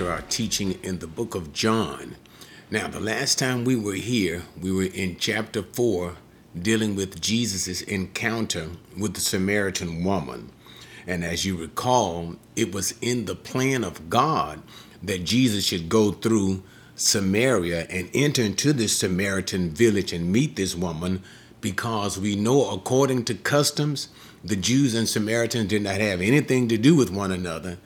to 0.00 0.10
our 0.10 0.22
teaching 0.22 0.78
in 0.82 0.98
the 0.98 1.06
book 1.06 1.34
of 1.34 1.52
John. 1.52 2.16
Now, 2.70 2.88
the 2.88 3.00
last 3.00 3.38
time 3.38 3.66
we 3.66 3.76
were 3.76 3.92
here, 3.92 4.44
we 4.58 4.72
were 4.72 4.84
in 4.84 5.18
chapter 5.18 5.62
4 5.62 6.14
dealing 6.58 6.96
with 6.96 7.20
Jesus' 7.20 7.82
encounter 7.82 8.70
with 8.98 9.12
the 9.12 9.20
Samaritan 9.20 10.02
woman. 10.02 10.52
And 11.06 11.22
as 11.22 11.44
you 11.44 11.54
recall, 11.54 12.36
it 12.56 12.74
was 12.74 12.94
in 13.02 13.26
the 13.26 13.34
plan 13.34 13.84
of 13.84 14.08
God 14.08 14.62
that 15.02 15.24
Jesus 15.24 15.66
should 15.66 15.90
go 15.90 16.12
through 16.12 16.62
Samaria 16.94 17.86
and 17.90 18.08
enter 18.14 18.40
into 18.40 18.72
this 18.72 18.96
Samaritan 18.96 19.68
village 19.68 20.14
and 20.14 20.32
meet 20.32 20.56
this 20.56 20.74
woman 20.74 21.22
because 21.60 22.18
we 22.18 22.36
know, 22.36 22.70
according 22.70 23.26
to 23.26 23.34
customs, 23.34 24.08
the 24.42 24.56
Jews 24.56 24.94
and 24.94 25.06
Samaritans 25.06 25.68
did 25.68 25.82
not 25.82 26.00
have 26.00 26.22
anything 26.22 26.68
to 26.68 26.78
do 26.78 26.96
with 26.96 27.10
one 27.10 27.30
another. 27.30 27.76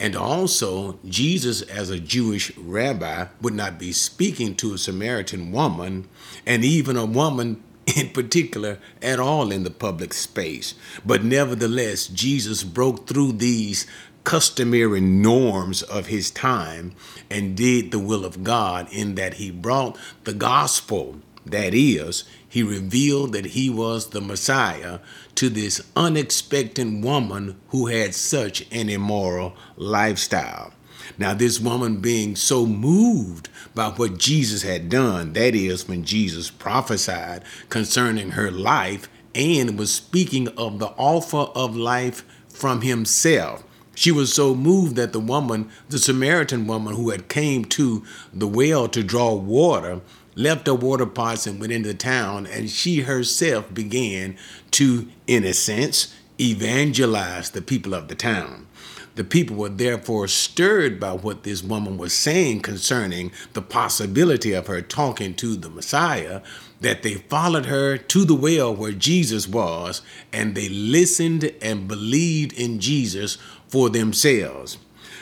And 0.00 0.16
also, 0.16 0.98
Jesus, 1.08 1.62
as 1.62 1.90
a 1.90 2.00
Jewish 2.00 2.56
rabbi, 2.56 3.26
would 3.40 3.54
not 3.54 3.78
be 3.78 3.92
speaking 3.92 4.56
to 4.56 4.74
a 4.74 4.78
Samaritan 4.78 5.52
woman, 5.52 6.08
and 6.44 6.64
even 6.64 6.96
a 6.96 7.06
woman 7.06 7.62
in 7.96 8.10
particular 8.10 8.78
at 9.02 9.20
all 9.20 9.50
in 9.52 9.64
the 9.64 9.70
public 9.70 10.12
space. 10.12 10.74
But 11.04 11.22
nevertheless, 11.22 12.06
Jesus 12.06 12.64
broke 12.64 13.06
through 13.06 13.32
these 13.32 13.86
customary 14.24 15.00
norms 15.00 15.82
of 15.82 16.06
his 16.06 16.30
time 16.30 16.92
and 17.30 17.56
did 17.56 17.90
the 17.90 17.98
will 17.98 18.24
of 18.24 18.42
God 18.42 18.88
in 18.90 19.14
that 19.16 19.34
he 19.34 19.50
brought 19.50 19.98
the 20.24 20.32
gospel. 20.32 21.16
That 21.44 21.74
is, 21.74 22.24
he 22.54 22.62
revealed 22.62 23.32
that 23.32 23.46
he 23.46 23.68
was 23.68 24.10
the 24.10 24.20
Messiah 24.20 25.00
to 25.34 25.48
this 25.48 25.80
unexpected 25.96 27.02
woman 27.02 27.60
who 27.70 27.88
had 27.88 28.14
such 28.14 28.64
an 28.70 28.88
immoral 28.88 29.56
lifestyle. 29.74 30.72
Now, 31.18 31.34
this 31.34 31.58
woman 31.58 31.96
being 31.96 32.36
so 32.36 32.64
moved 32.64 33.48
by 33.74 33.88
what 33.88 34.18
Jesus 34.18 34.62
had 34.62 34.88
done, 34.88 35.32
that 35.32 35.56
is, 35.56 35.88
when 35.88 36.04
Jesus 36.04 36.48
prophesied 36.48 37.42
concerning 37.70 38.30
her 38.30 38.52
life 38.52 39.08
and 39.34 39.76
was 39.76 39.92
speaking 39.92 40.46
of 40.56 40.78
the 40.78 40.94
offer 40.96 41.50
of 41.56 41.74
life 41.74 42.24
from 42.48 42.82
himself. 42.82 43.64
She 43.96 44.12
was 44.12 44.32
so 44.32 44.54
moved 44.54 44.94
that 44.94 45.12
the 45.12 45.18
woman, 45.18 45.70
the 45.88 45.98
Samaritan 45.98 46.68
woman 46.68 46.94
who 46.94 47.10
had 47.10 47.28
came 47.28 47.64
to 47.64 48.04
the 48.32 48.46
well 48.46 48.86
to 48.90 49.02
draw 49.02 49.34
water, 49.34 50.02
left 50.34 50.66
her 50.66 50.74
water 50.74 51.06
pots 51.06 51.46
and 51.46 51.60
went 51.60 51.72
into 51.72 51.88
the 51.88 51.94
town, 51.94 52.46
and 52.46 52.70
she 52.70 53.00
herself 53.00 53.72
began 53.72 54.36
to, 54.72 55.08
in 55.26 55.44
a 55.44 55.54
sense, 55.54 56.14
evangelize 56.40 57.50
the 57.50 57.62
people 57.62 57.94
of 57.94 58.08
the 58.08 58.14
town. 58.14 58.66
The 59.14 59.24
people 59.24 59.56
were 59.56 59.68
therefore 59.68 60.26
stirred 60.26 60.98
by 60.98 61.12
what 61.12 61.44
this 61.44 61.62
woman 61.62 61.98
was 61.98 62.12
saying 62.12 62.62
concerning 62.62 63.30
the 63.52 63.62
possibility 63.62 64.52
of 64.52 64.66
her 64.66 64.82
talking 64.82 65.34
to 65.34 65.54
the 65.54 65.70
Messiah, 65.70 66.42
that 66.80 67.02
they 67.04 67.14
followed 67.14 67.66
her 67.66 67.96
to 67.96 68.24
the 68.24 68.34
well 68.34 68.74
where 68.74 68.92
Jesus 68.92 69.46
was, 69.46 70.02
and 70.32 70.54
they 70.54 70.68
listened 70.68 71.52
and 71.62 71.86
believed 71.86 72.52
in 72.54 72.80
Jesus 72.80 73.38
for 73.68 73.88
themselves. 73.88 74.78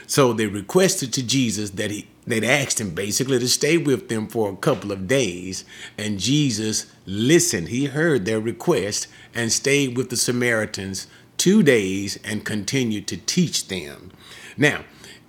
So 0.07 0.33
they 0.33 0.47
requested 0.47 1.13
to 1.15 1.23
Jesus 1.23 1.71
that 1.71 1.91
he 1.91 2.09
they'd 2.27 2.45
asked 2.45 2.81
him 2.81 2.91
basically 2.91 3.39
to 3.39 3.49
stay 3.49 3.79
with 3.79 4.09
them 4.09 4.29
for 4.29 4.51
a 4.51 4.57
couple 4.57 4.93
of 4.93 5.09
days, 5.09 5.65
and 5.99 6.21
Jesus 6.21 6.87
listened. 7.07 7.69
He 7.69 7.87
heard 7.87 8.25
their 8.25 8.41
request 8.41 9.09
and 9.35 9.53
stayed 9.53 9.97
with 9.97 10.11
the 10.11 10.17
Samaritans 10.17 11.07
two 11.37 11.63
days 11.63 12.19
and 12.25 12.45
continued 12.45 13.07
to 13.09 13.17
teach 13.17 13.69
them. 13.69 14.13
Now, 14.57 14.85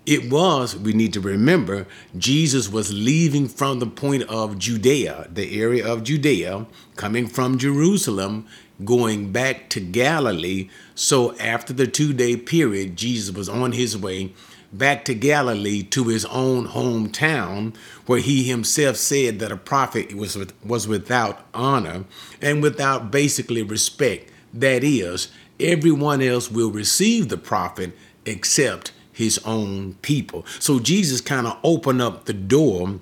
it 0.06 0.30
was, 0.30 0.76
we 0.76 0.92
need 0.92 1.14
to 1.14 1.22
remember, 1.22 1.88
Jesus 2.18 2.70
was 2.70 2.94
leaving 2.94 3.48
from 3.48 3.80
the 3.80 3.88
point 3.88 4.24
of 4.24 4.60
Judea, 4.60 5.30
the 5.32 5.62
area 5.62 5.88
of 5.88 6.04
Judea, 6.04 6.66
coming 6.98 7.26
from 7.26 7.58
Jerusalem, 7.58 8.46
going 8.84 9.32
back 9.32 9.70
to 9.70 9.80
Galilee. 9.80 10.70
So 10.94 11.38
after 11.38 11.72
the 11.72 11.88
two 11.88 12.12
day 12.12 12.36
period, 12.36 12.98
Jesus 12.98 13.34
was 13.34 13.48
on 13.48 13.72
his 13.72 13.98
way 13.98 14.34
back 14.78 15.06
to 15.06 15.14
Galilee 15.14 15.84
to 15.84 16.06
his 16.06 16.26
own 16.26 16.68
hometown, 16.68 17.76
where 18.06 18.20
he 18.20 18.44
himself 18.44 18.98
said 18.98 19.40
that 19.40 19.52
a 19.52 19.58
prophet 19.58 20.16
was, 20.16 20.38
was 20.66 20.88
without 20.88 21.46
honor 21.54 22.06
and 22.42 22.62
without 22.62 23.12
basically 23.12 23.64
respect. 23.64 24.32
That 24.54 24.84
is, 24.84 25.30
everyone 25.60 26.22
else 26.22 26.52
will 26.52 26.72
receive 26.72 27.30
the 27.30 27.38
prophet 27.38 27.96
except 28.26 28.92
his 29.12 29.40
own 29.46 29.94
people. 30.02 30.46
So 30.60 30.80
Jesus 30.80 31.22
kind 31.22 31.48
of 31.48 31.58
opened 31.64 32.02
up 32.02 32.26
the 32.26 32.34
door 32.34 33.00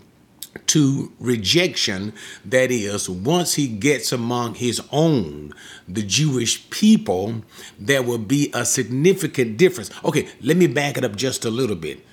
to 0.67 1.11
rejection. 1.19 2.13
That 2.45 2.71
is, 2.71 3.09
once 3.09 3.55
he 3.55 3.67
gets 3.67 4.11
among 4.11 4.55
his 4.55 4.81
own, 4.91 5.53
the 5.87 6.03
Jewish 6.03 6.69
people, 6.69 7.43
there 7.79 8.03
will 8.03 8.17
be 8.17 8.51
a 8.53 8.65
significant 8.65 9.57
difference. 9.57 9.89
Okay, 10.03 10.27
let 10.41 10.57
me 10.57 10.67
back 10.67 10.97
it 10.97 11.05
up 11.05 11.15
just 11.15 11.45
a 11.45 11.49
little 11.49 11.75
bit. 11.75 12.05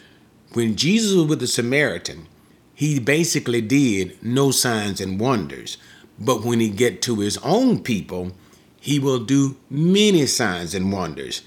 When 0.52 0.76
Jesus 0.76 1.14
was 1.14 1.26
with 1.26 1.40
the 1.40 1.46
Samaritan, 1.46 2.26
he 2.74 2.98
basically 3.00 3.60
did 3.60 4.22
no 4.22 4.50
signs 4.50 5.00
and 5.00 5.18
wonders. 5.18 5.78
But 6.18 6.44
when 6.44 6.60
he 6.60 6.68
get 6.68 7.02
to 7.02 7.16
his 7.16 7.38
own 7.38 7.82
people, 7.82 8.32
he 8.80 8.98
will 8.98 9.18
do 9.18 9.56
many 9.68 10.26
signs 10.26 10.74
and 10.74 10.92
wonders. 10.92 11.42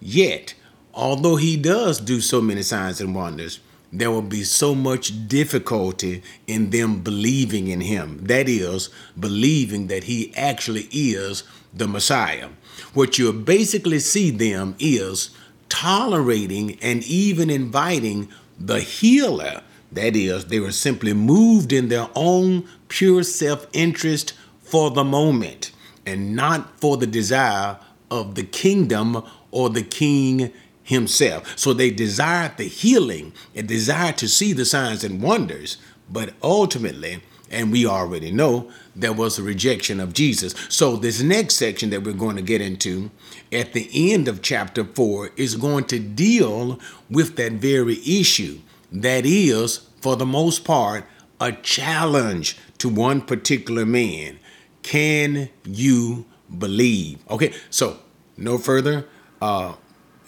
Yet, 0.00 0.54
although 0.94 1.36
he 1.36 1.56
does 1.56 2.00
do 2.00 2.20
so 2.20 2.40
many 2.40 2.62
signs 2.62 3.00
and 3.00 3.14
wonders, 3.14 3.60
there 3.92 4.10
will 4.10 4.22
be 4.22 4.42
so 4.42 4.74
much 4.74 5.28
difficulty 5.28 6.22
in 6.46 6.70
them 6.70 7.00
believing 7.00 7.68
in 7.68 7.80
him. 7.80 8.24
That 8.24 8.48
is, 8.48 8.90
believing 9.18 9.86
that 9.86 10.04
he 10.04 10.34
actually 10.36 10.88
is 10.90 11.44
the 11.72 11.86
Messiah. 11.86 12.48
What 12.94 13.18
you'll 13.18 13.32
basically 13.32 14.00
see 14.00 14.30
them 14.30 14.74
is 14.78 15.30
tolerating 15.68 16.78
and 16.80 17.02
even 17.04 17.50
inviting 17.50 18.28
the 18.58 18.80
healer. 18.80 19.62
That 19.92 20.16
is, 20.16 20.46
they 20.46 20.60
were 20.60 20.72
simply 20.72 21.12
moved 21.12 21.72
in 21.72 21.88
their 21.88 22.08
own 22.14 22.68
pure 22.88 23.22
self 23.22 23.66
interest 23.72 24.34
for 24.60 24.90
the 24.90 25.04
moment 25.04 25.70
and 26.04 26.34
not 26.34 26.80
for 26.80 26.96
the 26.96 27.06
desire 27.06 27.78
of 28.10 28.34
the 28.34 28.44
kingdom 28.44 29.22
or 29.50 29.70
the 29.70 29.82
king 29.82 30.52
himself. 30.86 31.58
So 31.58 31.72
they 31.72 31.90
desired 31.90 32.56
the 32.56 32.68
healing 32.68 33.32
and 33.54 33.66
desired 33.66 34.16
to 34.18 34.28
see 34.28 34.52
the 34.52 34.64
signs 34.64 35.04
and 35.04 35.20
wonders, 35.20 35.78
but 36.10 36.32
ultimately, 36.42 37.20
and 37.50 37.72
we 37.72 37.86
already 37.86 38.30
know, 38.30 38.70
there 38.94 39.12
was 39.12 39.38
a 39.38 39.42
rejection 39.42 40.00
of 40.00 40.12
Jesus. 40.12 40.54
So 40.68 40.96
this 40.96 41.20
next 41.20 41.56
section 41.56 41.90
that 41.90 42.02
we're 42.02 42.12
going 42.12 42.36
to 42.36 42.42
get 42.42 42.60
into 42.60 43.10
at 43.52 43.72
the 43.72 43.88
end 44.12 44.28
of 44.28 44.42
chapter 44.42 44.84
4 44.84 45.30
is 45.36 45.56
going 45.56 45.84
to 45.86 45.98
deal 45.98 46.80
with 47.10 47.36
that 47.36 47.52
very 47.52 47.98
issue. 48.06 48.60
That 48.90 49.26
is, 49.26 49.88
for 50.00 50.16
the 50.16 50.26
most 50.26 50.64
part, 50.64 51.04
a 51.40 51.52
challenge 51.52 52.56
to 52.78 52.88
one 52.88 53.20
particular 53.20 53.84
man. 53.84 54.38
Can 54.82 55.50
you 55.64 56.26
believe? 56.58 57.18
Okay, 57.28 57.52
so 57.70 57.98
no 58.36 58.58
further 58.58 59.06
uh, 59.42 59.74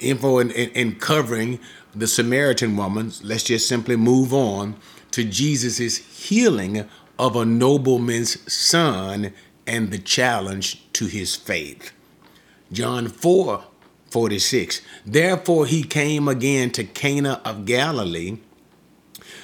info 0.00 0.38
in, 0.38 0.50
in, 0.50 0.70
in 0.70 0.96
covering 0.96 1.58
the 1.94 2.06
Samaritan 2.06 2.76
woman, 2.76 3.12
let's 3.22 3.44
just 3.44 3.68
simply 3.68 3.96
move 3.96 4.32
on 4.32 4.76
to 5.10 5.24
Jesus' 5.24 5.96
healing 5.96 6.88
of 7.18 7.34
a 7.34 7.44
nobleman's 7.44 8.52
son 8.52 9.32
and 9.66 9.90
the 9.90 9.98
challenge 9.98 10.90
to 10.92 11.06
his 11.06 11.36
faith. 11.36 11.92
John 12.72 13.08
4 13.08 13.64
46. 14.10 14.80
Therefore 15.04 15.66
he 15.66 15.82
came 15.82 16.28
again 16.28 16.70
to 16.70 16.84
Cana 16.84 17.42
of 17.44 17.66
Galilee, 17.66 18.38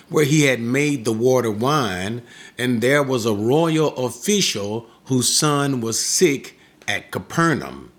where 0.09 0.25
he 0.25 0.43
had 0.47 0.61
made 0.61 1.05
the 1.05 1.13
water 1.13 1.51
wine, 1.51 2.23
and 2.57 2.81
there 2.81 3.03
was 3.03 3.27
a 3.27 3.35
royal 3.35 3.95
official 3.97 4.87
whose 5.07 5.35
son 5.35 5.81
was 5.81 6.03
sick 6.03 6.59
at 6.89 7.11
Capernaum. 7.11 7.93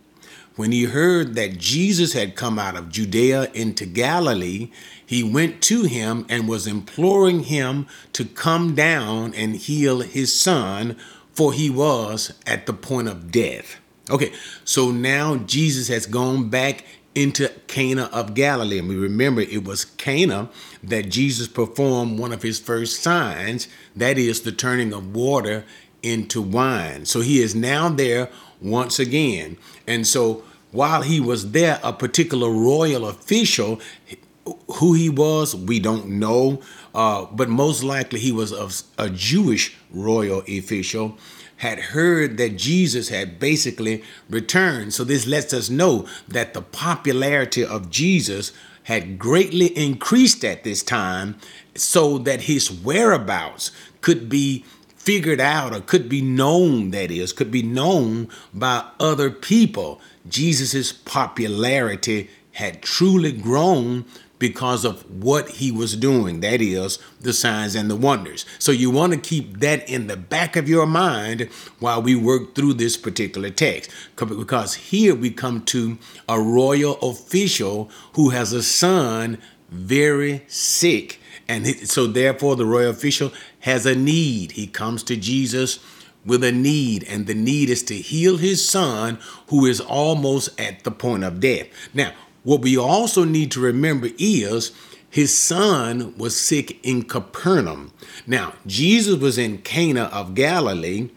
When 0.56 0.72
he 0.72 0.86
heard 0.86 1.36
that 1.36 1.58
Jesus 1.58 2.14
had 2.14 2.36
come 2.36 2.58
out 2.58 2.78
of 2.78 2.90
Judea 2.90 3.52
into 3.54 3.86
Galilee, 3.86 4.72
he 5.06 5.22
went 5.22 5.62
to 5.64 5.84
him 5.84 6.26
and 6.30 6.48
was 6.48 6.66
imploring 6.66 7.44
him 7.44 7.88
to 8.14 8.24
come 8.24 8.74
down 8.74 9.34
and 9.34 9.56
heal 9.56 10.00
his 10.00 10.38
son, 10.38 10.96
for 11.34 11.52
he 11.52 11.70
was 11.70 12.34
at 12.46 12.66
the 12.66 12.74
point 12.74 13.10
of 13.10 13.32
death. 13.32 13.78
Okay, 14.10 14.32
so 14.64 14.92
now 14.92 15.36
Jesus 15.36 15.90
has 15.90 16.06
gone 16.06 16.50
back 16.50 16.86
into 17.16 17.50
Cana 17.68 18.04
of 18.14 18.34
Galilee. 18.34 18.80
And 18.80 18.88
we 18.88 18.96
remember 18.96 19.42
it 19.42 19.66
was 19.66 19.86
Cana 19.86 20.50
that 20.84 21.10
Jesus 21.10 21.48
performed 21.48 22.20
one 22.20 22.32
of 22.32 22.44
his 22.44 22.60
first 22.60 23.02
signs, 23.02 23.68
that 23.96 24.18
is 24.18 24.42
the 24.42 24.52
turning 24.52 24.94
of 24.94 25.16
water 25.16 25.66
into 26.04 26.42
wine. 26.42 27.06
So 27.06 27.22
he 27.22 27.42
is 27.42 27.56
now 27.56 27.90
there 27.90 28.30
once 28.66 29.00
again. 29.00 29.58
And 29.88 30.06
so 30.06 30.44
while 30.72 31.04
he 31.04 31.20
was 31.20 31.52
there, 31.52 31.80
a 31.84 31.94
particular 31.94 32.50
royal 32.50 33.08
official 33.08 33.80
who 34.74 34.94
he 34.94 35.10
was, 35.10 35.56
we 35.56 35.80
don't 35.80 36.08
know, 36.08 36.62
uh, 36.94 37.26
but 37.32 37.50
most 37.50 37.84
likely 37.84 38.20
he 38.20 38.32
was 38.32 38.52
a, 38.52 38.70
a 39.04 39.10
Jewish 39.10 39.78
royal 39.92 40.44
official 40.48 41.18
had 41.58 41.80
heard 41.80 42.38
that 42.38 42.58
Jesus 42.58 43.10
had 43.10 43.40
basically 43.40 44.04
returned. 44.30 44.94
So 44.94 45.04
this 45.04 45.26
lets 45.26 45.54
us 45.54 45.70
know 45.70 46.06
that 46.28 46.54
the 46.54 46.62
popularity 46.62 47.64
of 47.64 47.90
Jesus 47.90 48.52
had 48.84 49.18
greatly 49.18 49.68
increased 49.78 50.44
at 50.44 50.64
this 50.64 50.84
time 50.84 51.38
so 51.74 52.18
that 52.20 52.42
his 52.42 52.72
whereabouts 52.72 53.72
could 54.02 54.30
be 54.30 54.66
figured 55.06 55.40
out 55.40 55.74
or 55.74 55.80
could 55.80 56.10
be 56.10 56.22
known 56.22 56.90
that 56.90 57.12
is 57.12 57.32
could 57.32 57.52
be 57.52 57.62
known 57.62 58.28
by 58.54 58.84
other 59.00 59.30
people. 59.30 60.02
Jesus' 60.28 60.92
popularity 60.92 62.30
had 62.54 62.82
truly 62.82 63.32
grown 63.32 64.04
because 64.40 64.84
of 64.84 65.10
what 65.24 65.48
he 65.50 65.72
was 65.72 65.96
doing 65.96 66.42
that 66.42 66.62
is 66.62 67.00
the 67.22 67.32
signs 67.32 67.76
and 67.76 67.90
the 67.90 67.96
wonders. 67.96 68.46
So 68.60 68.72
you 68.72 68.92
want 68.92 69.14
to 69.14 69.20
keep 69.20 69.60
that 69.60 69.88
in 69.90 70.08
the 70.08 70.18
back 70.18 70.56
of 70.56 70.68
your 70.68 70.86
mind 70.86 71.50
while 71.80 72.02
we 72.02 72.16
work 72.16 72.56
through 72.56 72.74
this 72.74 72.98
particular 72.98 73.50
text 73.50 73.90
because 74.16 74.74
here 74.76 75.16
we 75.16 75.30
come 75.30 75.64
to 75.66 75.98
a 76.28 76.40
royal 76.40 76.98
official 77.00 77.90
who 78.14 78.32
has 78.32 78.52
a 78.52 78.64
son 78.64 79.38
very 79.70 80.44
sick 80.48 81.20
and 81.48 81.68
so, 81.88 82.08
therefore, 82.08 82.56
the 82.56 82.66
royal 82.66 82.90
official 82.90 83.32
has 83.62 83.86
a 83.86 83.96
need. 83.96 84.54
He 84.54 84.68
comes 84.68 85.04
to 85.04 85.16
Jesus 85.16 85.80
with 86.26 86.44
a 86.44 86.52
need, 86.52 87.04
and 87.04 87.28
the 87.28 87.36
need 87.36 87.70
is 87.70 87.84
to 87.84 87.96
heal 87.96 88.38
his 88.38 88.68
son 88.68 89.20
who 89.50 89.66
is 89.66 89.80
almost 89.80 90.60
at 90.60 90.84
the 90.84 90.92
point 90.92 91.24
of 91.24 91.40
death. 91.40 91.68
Now, 91.94 92.14
what 92.44 92.62
we 92.62 92.78
also 92.78 93.24
need 93.24 93.52
to 93.52 93.60
remember 93.60 94.10
is 94.18 94.72
his 95.10 95.38
son 95.38 96.14
was 96.18 96.40
sick 96.40 96.80
in 96.84 97.04
Capernaum. 97.04 97.92
Now, 98.28 98.54
Jesus 98.66 99.16
was 99.16 99.38
in 99.38 99.60
Cana 99.60 100.04
of 100.12 100.36
Galilee. 100.36 101.10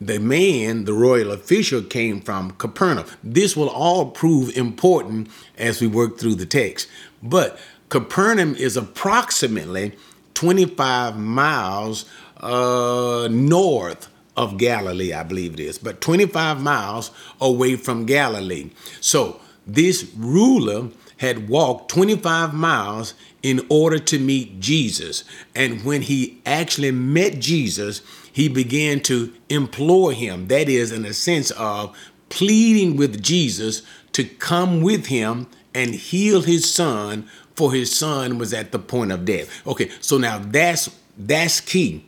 The 0.00 0.18
man, 0.18 0.84
the 0.84 0.94
royal 0.94 1.30
official, 1.30 1.82
came 1.82 2.20
from 2.20 2.52
Capernaum. 2.52 3.06
This 3.22 3.56
will 3.56 3.68
all 3.68 4.10
prove 4.10 4.56
important 4.56 5.28
as 5.58 5.80
we 5.80 5.86
work 5.86 6.18
through 6.18 6.36
the 6.36 6.46
text. 6.46 6.88
But 7.22 7.58
Capernaum 7.90 8.54
is 8.54 8.76
approximately 8.76 9.92
25 10.34 11.18
miles 11.18 12.06
uh, 12.38 13.28
north 13.30 14.08
of 14.36 14.56
Galilee, 14.56 15.12
I 15.12 15.24
believe 15.24 15.54
it 15.54 15.60
is, 15.60 15.76
but 15.76 16.00
25 16.00 16.62
miles 16.62 17.10
away 17.40 17.76
from 17.76 18.06
Galilee. 18.06 18.70
So 19.00 19.40
this 19.66 20.10
ruler 20.16 20.88
had 21.18 21.48
walked 21.48 21.90
25 21.90 22.54
miles 22.54 23.14
in 23.42 23.66
order 23.68 23.98
to 23.98 24.18
meet 24.18 24.60
Jesus. 24.60 25.24
And 25.54 25.84
when 25.84 26.02
he 26.02 26.40
actually 26.46 26.92
met 26.92 27.40
Jesus, 27.40 28.02
he 28.32 28.48
began 28.48 29.00
to 29.00 29.32
implore 29.48 30.12
him. 30.12 30.46
That 30.46 30.68
is, 30.68 30.92
in 30.92 31.04
a 31.04 31.12
sense 31.12 31.50
of 31.50 31.94
pleading 32.28 32.96
with 32.96 33.20
Jesus 33.20 33.82
to 34.12 34.24
come 34.24 34.80
with 34.80 35.06
him 35.06 35.48
and 35.74 35.94
heal 35.94 36.42
his 36.42 36.72
son 36.72 37.28
for 37.54 37.72
his 37.72 37.96
son 37.96 38.38
was 38.38 38.54
at 38.54 38.72
the 38.72 38.78
point 38.78 39.12
of 39.12 39.24
death. 39.24 39.66
Okay, 39.66 39.90
so 40.00 40.18
now 40.18 40.38
that's 40.38 40.90
that's 41.16 41.60
key 41.60 42.06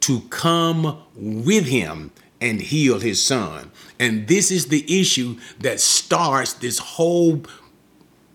to 0.00 0.20
come 0.30 1.02
with 1.14 1.66
him 1.66 2.10
and 2.40 2.60
heal 2.60 2.98
his 2.98 3.24
son. 3.24 3.70
And 4.00 4.26
this 4.26 4.50
is 4.50 4.66
the 4.66 5.00
issue 5.00 5.38
that 5.60 5.80
starts 5.80 6.54
this 6.54 6.78
whole 6.78 7.42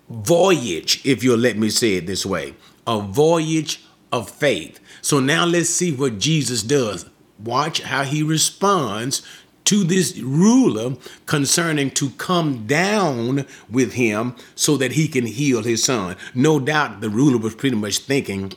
voyage, 0.09 1.05
if 1.05 1.23
you'll 1.23 1.37
let 1.37 1.57
me 1.57 1.69
say 1.69 1.95
it 1.95 2.07
this 2.07 2.25
way 2.25 2.55
a 2.87 3.01
voyage 3.01 3.83
of 4.13 4.29
faith. 4.29 4.79
So 5.01 5.19
now 5.19 5.45
let's 5.45 5.69
see 5.69 5.91
what 5.91 6.19
Jesus 6.19 6.63
does. 6.63 7.05
Watch 7.37 7.81
how 7.81 8.03
he 8.03 8.23
responds 8.23 9.21
to 9.67 9.83
this 9.83 10.17
ruler 10.19 10.95
concerning 11.25 11.91
to 11.91 12.09
come 12.11 12.65
down 12.67 13.45
with 13.69 13.93
him 13.95 14.33
so 14.55 14.77
that 14.77 14.93
he 14.93 15.09
can 15.09 15.25
heal 15.25 15.61
his 15.61 15.83
son. 15.83 16.15
No 16.33 16.57
doubt 16.57 17.01
the 17.01 17.09
ruler 17.09 17.37
was 17.37 17.53
pretty 17.53 17.75
much 17.75 17.99
thinking 17.99 18.53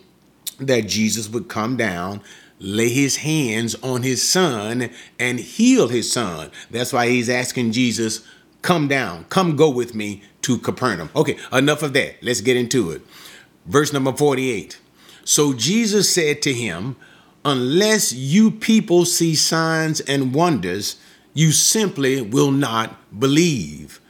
that 0.60 0.82
Jesus 0.82 1.28
would 1.28 1.48
come 1.48 1.76
down, 1.76 2.20
lay 2.60 2.88
his 2.88 3.16
hands 3.16 3.74
on 3.82 4.04
his 4.04 4.26
son, 4.26 4.88
and 5.18 5.40
heal 5.40 5.88
his 5.88 6.12
son. 6.12 6.52
That's 6.70 6.92
why 6.92 7.08
he's 7.08 7.28
asking 7.28 7.72
Jesus, 7.72 8.24
Come 8.62 8.86
down, 8.86 9.24
come 9.30 9.56
go 9.56 9.68
with 9.68 9.96
me 9.96 10.22
to 10.42 10.58
Capernaum. 10.58 11.10
Okay, 11.16 11.38
enough 11.52 11.82
of 11.82 11.92
that. 11.94 12.22
Let's 12.22 12.40
get 12.40 12.56
into 12.56 12.92
it. 12.92 13.02
Verse 13.66 13.92
number 13.92 14.12
48. 14.12 14.78
So 15.24 15.54
Jesus 15.54 16.12
said 16.12 16.40
to 16.42 16.52
him, 16.52 16.94
unless 17.44 18.12
you 18.12 18.50
people 18.50 19.04
see 19.04 19.34
signs 19.34 20.00
and 20.00 20.34
wonders, 20.34 20.96
you 21.34 21.52
simply 21.52 22.20
will 22.20 22.50
not 22.50 23.18
believe. 23.18 24.00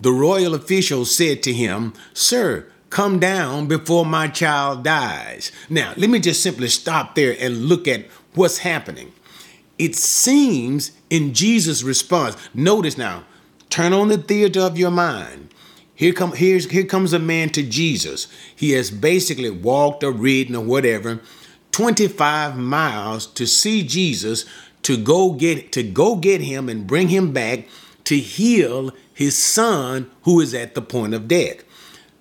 The 0.00 0.12
royal 0.12 0.54
official 0.54 1.04
said 1.04 1.42
to 1.44 1.52
him, 1.52 1.94
Sir, 2.12 2.66
come 2.90 3.18
down 3.18 3.66
before 3.66 4.04
my 4.04 4.28
child 4.28 4.84
dies. 4.84 5.50
Now, 5.70 5.94
let 5.96 6.10
me 6.10 6.18
just 6.18 6.42
simply 6.42 6.68
stop 6.68 7.14
there 7.14 7.36
and 7.38 7.66
look 7.66 7.88
at 7.88 8.06
what's 8.34 8.58
happening. 8.58 9.12
It 9.78 9.96
seems 9.96 10.92
in 11.10 11.34
Jesus' 11.34 11.82
response, 11.82 12.36
notice 12.54 12.98
now, 12.98 13.24
turn 13.70 13.92
on 13.92 14.08
the 14.08 14.18
theater 14.18 14.60
of 14.60 14.78
your 14.78 14.90
mind. 14.90 15.48
Here, 15.96 16.12
come, 16.12 16.32
here's, 16.32 16.70
here 16.70 16.84
comes 16.84 17.12
a 17.12 17.18
man 17.18 17.50
to 17.50 17.62
Jesus. 17.62 18.26
He 18.54 18.72
has 18.72 18.90
basically 18.90 19.50
walked 19.50 20.02
or 20.02 20.10
ridden 20.10 20.56
or 20.56 20.64
whatever 20.64 21.20
25 21.74 22.56
miles 22.56 23.26
to 23.26 23.48
see 23.48 23.82
Jesus 23.82 24.44
to 24.82 24.96
go 24.96 25.32
get 25.32 25.72
to 25.72 25.82
go 25.82 26.14
get 26.14 26.40
him 26.40 26.68
and 26.68 26.86
bring 26.86 27.08
him 27.08 27.32
back 27.32 27.66
to 28.04 28.16
heal 28.16 28.92
his 29.12 29.36
son 29.36 30.08
who 30.22 30.40
is 30.40 30.54
at 30.54 30.76
the 30.76 30.80
point 30.80 31.14
of 31.14 31.26
death. 31.26 31.64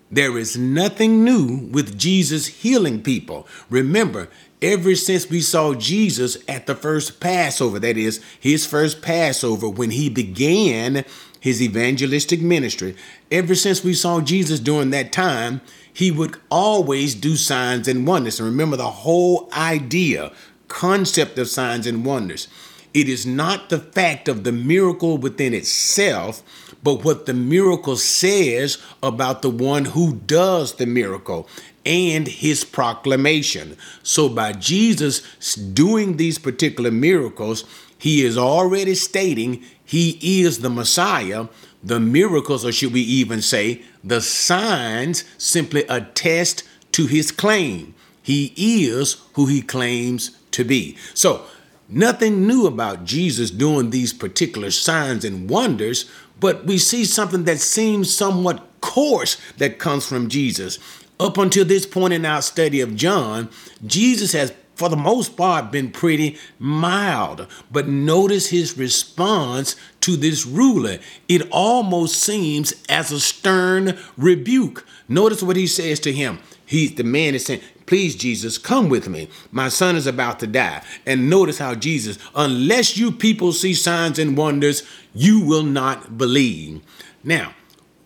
There 0.10 0.40
is 0.40 0.58
nothing 0.58 1.24
new 1.24 1.70
with 1.72 2.00
Jesus 2.00 2.48
healing 2.48 3.04
people. 3.04 3.48
Remember, 3.70 4.28
ever 4.60 4.96
since 4.96 5.30
we 5.30 5.40
saw 5.42 5.76
Jesus 5.76 6.36
at 6.48 6.66
the 6.66 6.74
first 6.74 7.20
Passover, 7.20 7.78
that 7.78 7.96
is, 7.96 8.24
his 8.40 8.66
first 8.66 9.04
Passover, 9.04 9.70
when 9.70 9.92
he 9.92 10.10
began 10.10 11.06
his 11.40 11.62
evangelistic 11.62 12.42
ministry, 12.42 12.96
ever 13.32 13.54
since 13.54 13.84
we 13.84 13.94
saw 13.94 14.20
Jesus 14.20 14.60
during 14.60 14.90
that 14.90 15.12
time, 15.12 15.62
he 15.94 16.12
would 16.12 16.38
always 16.50 17.16
do 17.16 17.36
signs 17.36 17.88
and 17.88 18.08
wonders. 18.08 18.40
And 18.40 18.50
remember 18.50 18.76
the 18.76 18.90
whole 18.90 19.50
idea, 19.54 20.32
concept 20.68 21.38
of 21.38 21.48
signs 21.48 21.86
and 21.86 22.04
wonders. 22.04 22.48
It 22.94 23.10
is 23.10 23.26
not 23.26 23.70
the 23.70 23.80
fact 23.80 24.28
of 24.28 24.44
the 24.44 24.52
miracle 24.52 25.18
within 25.18 25.54
itself, 25.54 26.44
but 26.84 27.04
what 27.04 27.26
the 27.26 27.34
miracle 27.34 27.96
says 27.96 28.78
about 29.02 29.42
the 29.42 29.50
one 29.50 29.86
who 29.86 30.16
does 30.16 30.76
the 30.76 30.86
miracle 30.86 31.48
and 31.86 32.28
his 32.28 32.64
proclamation. 32.64 33.78
So, 34.04 34.30
by 34.30 34.54
Jesus 34.54 35.22
doing 35.56 36.18
these 36.18 36.38
particular 36.38 36.92
miracles, 36.92 37.66
he 37.98 38.24
is 38.24 38.38
already 38.38 38.96
stating 38.96 39.64
he 39.86 40.42
is 40.42 40.60
the 40.60 40.70
Messiah. 40.70 41.48
The 41.84 42.00
miracles, 42.00 42.66
or 42.66 42.72
should 42.72 42.94
we 42.94 43.02
even 43.02 43.42
say, 43.42 43.82
the 44.04 44.22
signs, 44.22 45.26
simply 45.38 45.84
attest 45.90 46.64
to 46.94 47.08
his 47.08 47.32
claim. 47.32 47.94
He 48.22 48.54
is 48.56 49.22
who 49.34 49.48
he 49.48 49.62
claims 49.62 50.38
to 50.52 50.64
be. 50.64 50.98
So, 51.14 51.46
nothing 51.90 52.48
new 52.48 52.66
about 52.66 53.04
Jesus 53.04 53.52
doing 53.52 53.90
these 53.90 54.14
particular 54.14 54.72
signs 54.72 55.26
and 55.26 55.50
wonders, 55.50 56.10
but 56.40 56.66
we 56.66 56.78
see 56.78 57.04
something 57.04 57.44
that 57.44 57.60
seems 57.60 58.14
somewhat 58.14 58.66
coarse 58.80 59.38
that 59.58 59.80
comes 59.80 60.06
from 60.08 60.30
Jesus. 60.30 60.80
Up 61.20 61.38
until 61.38 61.66
this 61.66 61.86
point 61.86 62.14
in 62.14 62.26
our 62.26 62.42
study 62.42 62.82
of 62.82 62.96
John, 62.96 63.50
Jesus 63.86 64.32
has 64.32 64.54
for 64.76 64.90
the 64.90 64.96
most 64.96 65.38
part, 65.38 65.72
been 65.72 65.92
pretty 65.92 66.38
mild. 66.60 67.48
But 67.72 67.88
notice 67.88 68.50
his 68.50 68.78
response 68.78 69.76
to 70.02 70.16
this 70.16 70.46
ruler. 70.46 71.00
It 71.28 71.48
almost 71.52 72.16
seems 72.16 72.74
as 72.90 73.12
a 73.12 73.20
stern 73.20 73.98
rebuke. 74.18 74.86
Notice 75.08 75.44
what 75.44 75.56
he 75.56 75.68
says 75.68 76.00
to 76.02 76.12
him. 76.12 76.40
He, 76.66 76.88
the 76.88 77.04
man 77.04 77.36
is 77.36 77.46
saying, 77.46 77.62
Please, 77.86 78.16
Jesus, 78.16 78.58
come 78.58 78.88
with 78.88 79.10
me. 79.10 79.28
My 79.52 79.68
son 79.68 79.96
is 79.96 80.08
about 80.08 80.40
to 80.40 80.48
die. 80.48 80.84
And 81.06 81.30
notice 81.30 81.58
how 81.58 81.76
Jesus, 81.76 82.18
unless 82.34 82.98
you 82.98 83.12
people 83.12 83.52
see 83.52 83.74
signs 83.74 84.18
and 84.18 84.38
wonders, 84.38 84.84
you 85.14 85.42
will 85.42 85.64
not 85.64 86.18
believe. 86.18 86.82
Now, 87.24 87.54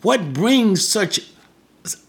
what 0.01 0.33
brings 0.33 0.85
such 0.87 1.21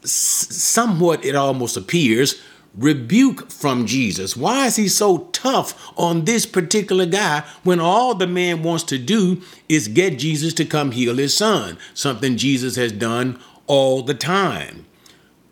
somewhat, 0.04 1.24
it 1.24 1.34
almost 1.34 1.76
appears, 1.76 2.42
rebuke 2.76 3.50
from 3.50 3.86
Jesus. 3.86 4.36
Why 4.36 4.66
is 4.66 4.76
he 4.76 4.88
so 4.88 5.28
tough 5.32 5.92
on 5.96 6.24
this 6.24 6.46
particular 6.46 7.06
guy 7.06 7.44
when 7.64 7.80
all 7.80 8.14
the 8.14 8.26
man 8.26 8.62
wants 8.62 8.84
to 8.84 8.98
do 8.98 9.42
is 9.68 9.88
get 9.88 10.18
Jesus 10.18 10.52
to 10.54 10.64
come 10.64 10.92
heal 10.92 11.16
his 11.16 11.36
son, 11.36 11.78
something 11.94 12.36
Jesus 12.36 12.76
has 12.76 12.92
done 12.92 13.40
all 13.66 14.02
the 14.02 14.14
time? 14.14 14.86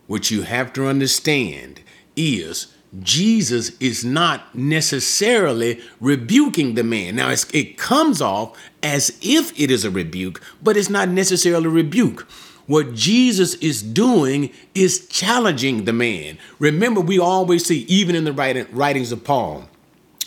what 0.06 0.30
you 0.30 0.42
have 0.42 0.72
to 0.74 0.86
understand 0.86 1.80
is 2.14 2.68
Jesus 3.00 3.76
is 3.78 4.04
not 4.04 4.54
necessarily 4.54 5.80
rebuking 6.00 6.74
the 6.74 6.84
man. 6.84 7.16
Now, 7.16 7.30
it 7.52 7.76
comes 7.76 8.22
off 8.22 8.56
as 8.82 9.18
if 9.20 9.58
it 9.58 9.70
is 9.70 9.84
a 9.84 9.90
rebuke, 9.90 10.40
but 10.62 10.76
it's 10.76 10.88
not 10.88 11.08
necessarily 11.08 11.66
a 11.66 11.70
rebuke. 11.70 12.26
What 12.66 12.94
Jesus 12.94 13.54
is 13.54 13.82
doing 13.82 14.50
is 14.74 15.06
challenging 15.06 15.84
the 15.84 15.92
man. 15.92 16.38
Remember, 16.58 17.00
we 17.00 17.18
always 17.18 17.64
see, 17.64 17.80
even 17.82 18.16
in 18.16 18.24
the 18.24 18.32
writings 18.32 19.12
of 19.12 19.24
Paul, 19.24 19.68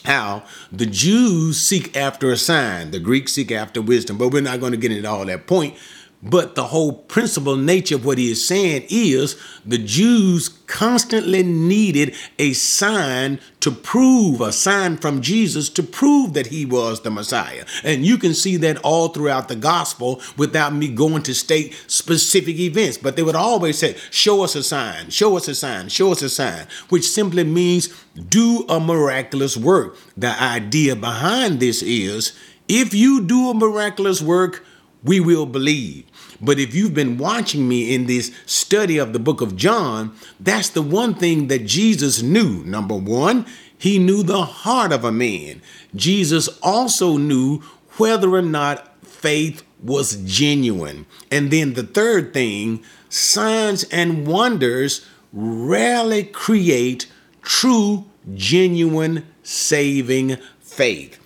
how 0.05 0.43
the 0.71 0.85
Jews 0.85 1.59
seek 1.59 1.95
after 1.97 2.31
a 2.31 2.37
sign, 2.37 2.91
the 2.91 2.99
Greeks 2.99 3.33
seek 3.33 3.51
after 3.51 3.81
wisdom, 3.81 4.17
but 4.17 4.29
we're 4.29 4.41
not 4.41 4.61
going 4.61 4.71
to 4.71 4.77
get 4.77 4.91
into 4.91 5.09
all 5.09 5.25
that 5.25 5.47
point. 5.47 5.75
But 6.21 6.55
the 6.55 6.65
whole 6.65 6.91
principal 6.91 7.55
nature 7.55 7.95
of 7.95 8.03
what 8.03 8.17
he 8.17 8.29
is 8.29 8.45
saying 8.45 8.87
is 8.89 9.37
the 9.65 9.77
Jews 9.77 10.49
constantly 10.49 11.43
needed 11.43 12.13
a 12.37 12.51
sign 12.51 13.39
to 13.61 13.71
prove, 13.71 14.41
a 14.41 14.51
sign 14.51 14.97
from 14.97 15.21
Jesus 15.21 15.69
to 15.69 15.83
prove 15.83 16.33
that 16.33 16.47
he 16.47 16.65
was 16.65 17.01
the 17.01 17.09
Messiah. 17.09 17.65
And 17.85 18.05
you 18.05 18.17
can 18.17 18.33
see 18.33 18.57
that 18.57 18.79
all 18.83 19.09
throughout 19.09 19.47
the 19.47 19.55
gospel 19.55 20.21
without 20.35 20.73
me 20.73 20.89
going 20.89 21.23
to 21.23 21.33
state 21.33 21.73
specific 21.87 22.59
events. 22.59 22.97
But 22.97 23.15
they 23.15 23.23
would 23.23 23.35
always 23.35 23.77
say, 23.77 23.95
Show 24.11 24.43
us 24.43 24.55
a 24.55 24.63
sign, 24.63 25.11
show 25.11 25.37
us 25.37 25.47
a 25.47 25.55
sign, 25.55 25.87
show 25.87 26.11
us 26.11 26.21
a 26.21 26.29
sign, 26.29 26.67
which 26.89 27.09
simply 27.09 27.45
means 27.45 27.87
do 28.27 28.65
a 28.67 28.81
miraculous 28.81 29.55
work. 29.55 29.97
The 30.17 30.37
idea 30.41 30.97
behind 30.97 31.61
this 31.61 31.81
is 31.81 32.37
if 32.67 32.93
you 32.93 33.21
do 33.25 33.49
a 33.49 33.53
miraculous 33.53 34.21
work, 34.21 34.65
we 35.03 35.19
will 35.19 35.45
believe. 35.45 36.05
But 36.41 36.59
if 36.59 36.73
you've 36.73 36.93
been 36.93 37.17
watching 37.17 37.67
me 37.67 37.93
in 37.93 38.05
this 38.05 38.31
study 38.45 38.97
of 38.97 39.13
the 39.13 39.19
book 39.19 39.41
of 39.41 39.55
John, 39.55 40.15
that's 40.39 40.69
the 40.69 40.81
one 40.81 41.13
thing 41.13 41.47
that 41.47 41.65
Jesus 41.65 42.21
knew. 42.21 42.63
Number 42.63 42.95
one, 42.95 43.45
he 43.77 43.99
knew 43.99 44.23
the 44.23 44.43
heart 44.43 44.91
of 44.91 45.03
a 45.03 45.11
man. 45.11 45.61
Jesus 45.95 46.47
also 46.61 47.17
knew 47.17 47.61
whether 47.97 48.33
or 48.33 48.41
not 48.41 49.05
faith 49.05 49.63
was 49.81 50.17
genuine. 50.25 51.05
And 51.31 51.51
then 51.51 51.73
the 51.73 51.83
third 51.83 52.33
thing, 52.33 52.83
signs 53.09 53.83
and 53.85 54.27
wonders 54.27 55.05
rarely 55.31 56.23
create 56.23 57.07
true, 57.41 58.05
genuine, 58.33 59.25
saving 59.43 60.37
faith. 60.61 61.18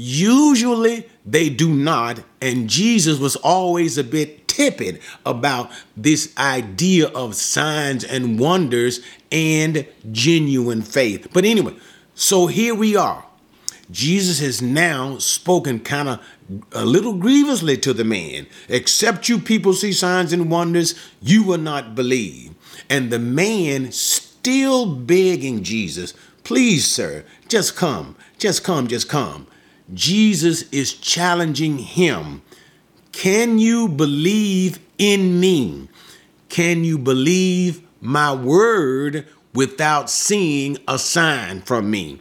Usually 0.00 1.08
they 1.26 1.48
do 1.48 1.74
not, 1.74 2.20
and 2.40 2.70
Jesus 2.70 3.18
was 3.18 3.34
always 3.34 3.98
a 3.98 4.04
bit 4.04 4.46
tepid 4.46 5.00
about 5.26 5.72
this 5.96 6.32
idea 6.38 7.08
of 7.08 7.34
signs 7.34 8.04
and 8.04 8.38
wonders 8.38 9.00
and 9.32 9.84
genuine 10.12 10.82
faith. 10.82 11.26
But 11.32 11.44
anyway, 11.44 11.74
so 12.14 12.46
here 12.46 12.76
we 12.76 12.94
are. 12.94 13.26
Jesus 13.90 14.38
has 14.38 14.62
now 14.62 15.18
spoken 15.18 15.80
kind 15.80 16.08
of 16.08 16.20
a 16.70 16.84
little 16.84 17.14
grievously 17.14 17.76
to 17.78 17.92
the 17.92 18.04
man. 18.04 18.46
Except 18.68 19.28
you 19.28 19.40
people 19.40 19.72
see 19.72 19.92
signs 19.92 20.32
and 20.32 20.48
wonders, 20.48 20.94
you 21.20 21.42
will 21.42 21.58
not 21.58 21.96
believe. 21.96 22.54
And 22.88 23.10
the 23.10 23.18
man 23.18 23.90
still 23.90 24.94
begging 24.94 25.64
Jesus, 25.64 26.14
please, 26.44 26.86
sir, 26.86 27.24
just 27.48 27.74
come, 27.74 28.14
just 28.38 28.62
come, 28.62 28.86
just 28.86 29.08
come. 29.08 29.48
Jesus 29.94 30.62
is 30.70 30.92
challenging 30.92 31.78
him 31.78 32.42
can 33.18 33.58
you 33.58 33.88
believe 33.88 34.78
in 34.96 35.40
me? 35.40 35.88
Can 36.48 36.84
you 36.84 36.96
believe 36.98 37.82
my 38.00 38.32
word 38.32 39.26
without 39.52 40.08
seeing 40.08 40.78
a 40.86 41.00
sign 41.00 41.62
from 41.62 41.90
me? 41.90 42.20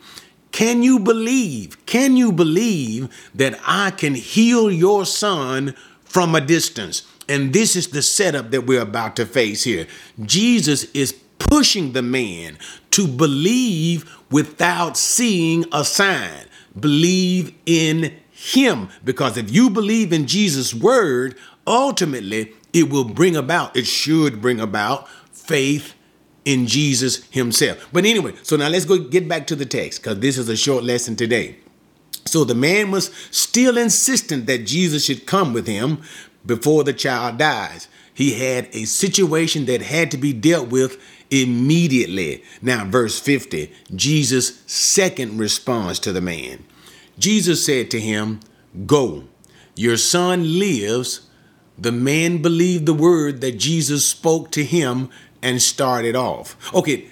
Can 0.51 0.81
you 0.81 0.97
believe? 0.97 1.85
Can 1.85 2.17
you 2.17 2.31
believe 2.31 3.09
that 3.35 3.59
I 3.63 3.91
can 3.91 4.15
heal 4.15 4.71
your 4.71 5.05
son 5.05 5.75
from 6.03 6.33
a 6.33 6.41
distance? 6.41 7.03
And 7.29 7.53
this 7.53 7.75
is 7.75 7.89
the 7.89 8.01
setup 8.01 8.49
that 8.49 8.65
we're 8.65 8.81
about 8.81 9.15
to 9.17 9.27
face 9.27 9.65
here. 9.65 9.85
Jesus 10.25 10.85
is 10.95 11.13
pushing 11.37 11.91
the 11.91 12.01
man 12.01 12.57
to 12.89 13.07
believe 13.07 14.11
without 14.31 14.97
seeing 14.97 15.63
a 15.71 15.85
sign. 15.85 16.46
Believe 16.79 17.53
in 17.65 18.13
him. 18.29 18.89
Because 19.03 19.37
if 19.37 19.51
you 19.51 19.69
believe 19.69 20.13
in 20.13 20.27
Jesus' 20.27 20.73
word, 20.73 21.35
ultimately 21.65 22.53
it 22.73 22.89
will 22.89 23.03
bring 23.03 23.35
about, 23.35 23.75
it 23.75 23.87
should 23.87 24.41
bring 24.41 24.59
about 24.59 25.07
faith 25.31 25.93
in 26.45 26.67
Jesus 26.67 27.25
himself. 27.25 27.87
But 27.91 28.05
anyway, 28.05 28.33
so 28.43 28.55
now 28.55 28.69
let's 28.69 28.85
go 28.85 28.97
get 28.97 29.27
back 29.27 29.47
to 29.47 29.55
the 29.55 29.65
text 29.65 30.01
because 30.01 30.19
this 30.19 30.37
is 30.37 30.47
a 30.49 30.55
short 30.55 30.83
lesson 30.83 31.15
today. 31.15 31.57
So 32.25 32.43
the 32.43 32.55
man 32.55 32.91
was 32.91 33.11
still 33.31 33.77
insistent 33.77 34.45
that 34.47 34.65
Jesus 34.65 35.05
should 35.05 35.25
come 35.25 35.53
with 35.53 35.67
him 35.67 36.01
before 36.45 36.83
the 36.83 36.93
child 36.93 37.37
dies. 37.37 37.87
He 38.13 38.33
had 38.33 38.69
a 38.73 38.85
situation 38.85 39.65
that 39.65 39.81
had 39.81 40.11
to 40.11 40.17
be 40.17 40.33
dealt 40.33 40.69
with 40.69 41.01
immediately. 41.29 42.43
Now, 42.61 42.85
verse 42.85 43.19
50, 43.19 43.71
Jesus' 43.95 44.61
second 44.65 45.37
response 45.37 45.99
to 45.99 46.11
the 46.11 46.21
man. 46.21 46.63
Jesus 47.19 47.65
said 47.65 47.89
to 47.91 47.99
him, 47.99 48.39
Go, 48.85 49.23
your 49.75 49.97
son 49.97 50.59
lives. 50.59 51.21
The 51.79 51.91
man 51.91 52.41
believed 52.41 52.87
the 52.87 52.93
word 52.93 53.41
that 53.41 53.59
Jesus 53.59 54.05
spoke 54.05 54.51
to 54.51 54.63
him 54.63 55.09
and 55.43 55.61
started 55.61 56.15
off. 56.15 56.55
Okay, 56.73 57.07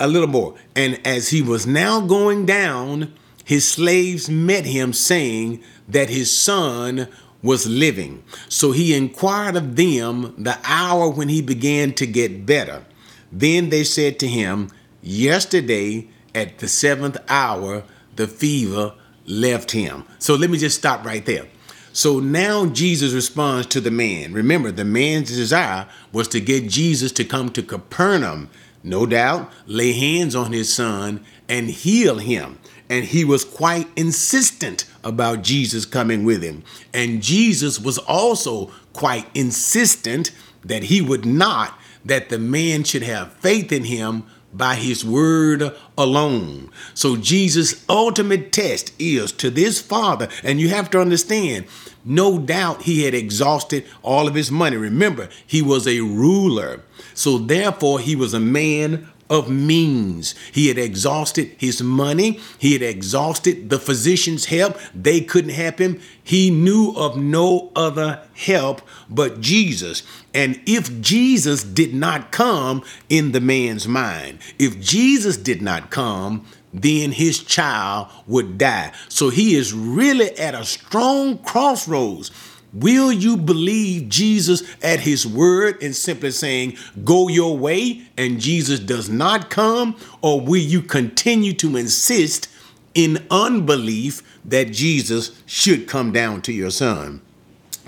a 0.00 0.08
little 0.08 0.28
more. 0.28 0.54
And 0.74 0.98
as 1.06 1.28
he 1.28 1.42
was 1.42 1.66
now 1.66 2.00
going 2.00 2.46
down, 2.46 3.12
his 3.44 3.66
slaves 3.68 4.30
met 4.30 4.64
him, 4.64 4.92
saying 4.92 5.62
that 5.88 6.08
his 6.08 6.34
son 6.34 7.08
was 7.42 7.66
living. 7.66 8.22
So 8.48 8.72
he 8.72 8.94
inquired 8.94 9.56
of 9.56 9.76
them 9.76 10.34
the 10.38 10.58
hour 10.64 11.08
when 11.08 11.28
he 11.28 11.42
began 11.42 11.92
to 11.94 12.06
get 12.06 12.46
better. 12.46 12.84
Then 13.32 13.70
they 13.70 13.84
said 13.84 14.18
to 14.20 14.28
him, 14.28 14.70
Yesterday 15.02 16.08
at 16.34 16.58
the 16.58 16.68
seventh 16.68 17.16
hour, 17.28 17.84
the 18.16 18.26
fever 18.26 18.94
left 19.26 19.70
him. 19.70 20.04
So 20.18 20.34
let 20.34 20.50
me 20.50 20.58
just 20.58 20.78
stop 20.78 21.04
right 21.04 21.24
there. 21.24 21.46
So 21.92 22.20
now 22.20 22.66
Jesus 22.66 23.12
responds 23.12 23.66
to 23.68 23.80
the 23.80 23.90
man. 23.90 24.32
Remember, 24.32 24.70
the 24.70 24.84
man's 24.84 25.34
desire 25.34 25.88
was 26.12 26.28
to 26.28 26.40
get 26.40 26.68
Jesus 26.68 27.10
to 27.12 27.24
come 27.24 27.50
to 27.50 27.62
Capernaum, 27.62 28.48
no 28.84 29.06
doubt, 29.06 29.50
lay 29.66 29.92
hands 29.92 30.36
on 30.36 30.52
his 30.52 30.72
son 30.72 31.24
and 31.48 31.68
heal 31.68 32.18
him. 32.18 32.58
And 32.88 33.04
he 33.04 33.24
was 33.24 33.44
quite 33.44 33.88
insistent 33.96 34.84
about 35.02 35.42
Jesus 35.42 35.84
coming 35.84 36.24
with 36.24 36.42
him. 36.42 36.62
And 36.94 37.22
Jesus 37.22 37.80
was 37.80 37.98
also 37.98 38.66
quite 38.92 39.26
insistent 39.34 40.30
that 40.64 40.84
he 40.84 41.00
would 41.00 41.24
not, 41.24 41.78
that 42.04 42.28
the 42.28 42.38
man 42.38 42.84
should 42.84 43.02
have 43.02 43.32
faith 43.34 43.72
in 43.72 43.84
him 43.84 44.24
by 44.52 44.74
his 44.74 45.04
word 45.04 45.76
alone. 45.96 46.70
So 46.94 47.16
Jesus' 47.16 47.84
ultimate 47.88 48.52
test 48.52 48.92
is 48.98 49.32
to 49.32 49.50
this 49.50 49.80
father, 49.80 50.28
and 50.42 50.60
you 50.60 50.70
have 50.70 50.90
to 50.90 51.00
understand, 51.00 51.66
no 52.04 52.38
doubt 52.38 52.82
he 52.82 53.04
had 53.04 53.14
exhausted 53.14 53.84
all 54.02 54.26
of 54.26 54.34
his 54.34 54.50
money. 54.50 54.76
Remember, 54.76 55.28
he 55.46 55.62
was 55.62 55.86
a 55.86 56.00
ruler. 56.00 56.82
So 57.14 57.38
therefore, 57.38 58.00
he 58.00 58.16
was 58.16 58.34
a 58.34 58.40
man 58.40 59.08
of 59.30 59.48
means. 59.48 60.34
He 60.52 60.68
had 60.68 60.76
exhausted 60.76 61.54
his 61.56 61.80
money. 61.80 62.40
He 62.58 62.72
had 62.72 62.82
exhausted 62.82 63.70
the 63.70 63.78
physician's 63.78 64.46
help. 64.46 64.76
They 64.92 65.20
couldn't 65.20 65.52
help 65.52 65.78
him. 65.78 66.00
He 66.22 66.50
knew 66.50 66.92
of 66.96 67.16
no 67.16 67.70
other 67.76 68.26
help 68.34 68.82
but 69.08 69.40
Jesus. 69.40 70.02
And 70.34 70.60
if 70.66 71.00
Jesus 71.00 71.62
did 71.62 71.94
not 71.94 72.32
come 72.32 72.82
in 73.08 73.32
the 73.32 73.40
man's 73.40 73.86
mind, 73.86 74.40
if 74.58 74.80
Jesus 74.80 75.36
did 75.36 75.62
not 75.62 75.90
come, 75.90 76.44
then 76.72 77.12
his 77.12 77.42
child 77.42 78.08
would 78.26 78.58
die. 78.58 78.92
So 79.08 79.30
he 79.30 79.54
is 79.54 79.72
really 79.72 80.36
at 80.38 80.54
a 80.54 80.64
strong 80.64 81.38
crossroads 81.38 82.30
Will 82.72 83.10
you 83.10 83.36
believe 83.36 84.08
Jesus 84.08 84.62
at 84.82 85.00
his 85.00 85.26
word 85.26 85.82
and 85.82 85.94
simply 85.94 86.30
saying, 86.30 86.76
go 87.04 87.28
your 87.28 87.56
way, 87.58 88.02
and 88.16 88.40
Jesus 88.40 88.78
does 88.78 89.08
not 89.08 89.50
come? 89.50 89.96
Or 90.22 90.40
will 90.40 90.60
you 90.60 90.80
continue 90.80 91.52
to 91.54 91.76
insist 91.76 92.48
in 92.94 93.26
unbelief 93.30 94.22
that 94.44 94.72
Jesus 94.72 95.42
should 95.46 95.88
come 95.88 96.12
down 96.12 96.42
to 96.42 96.52
your 96.52 96.70
son? 96.70 97.22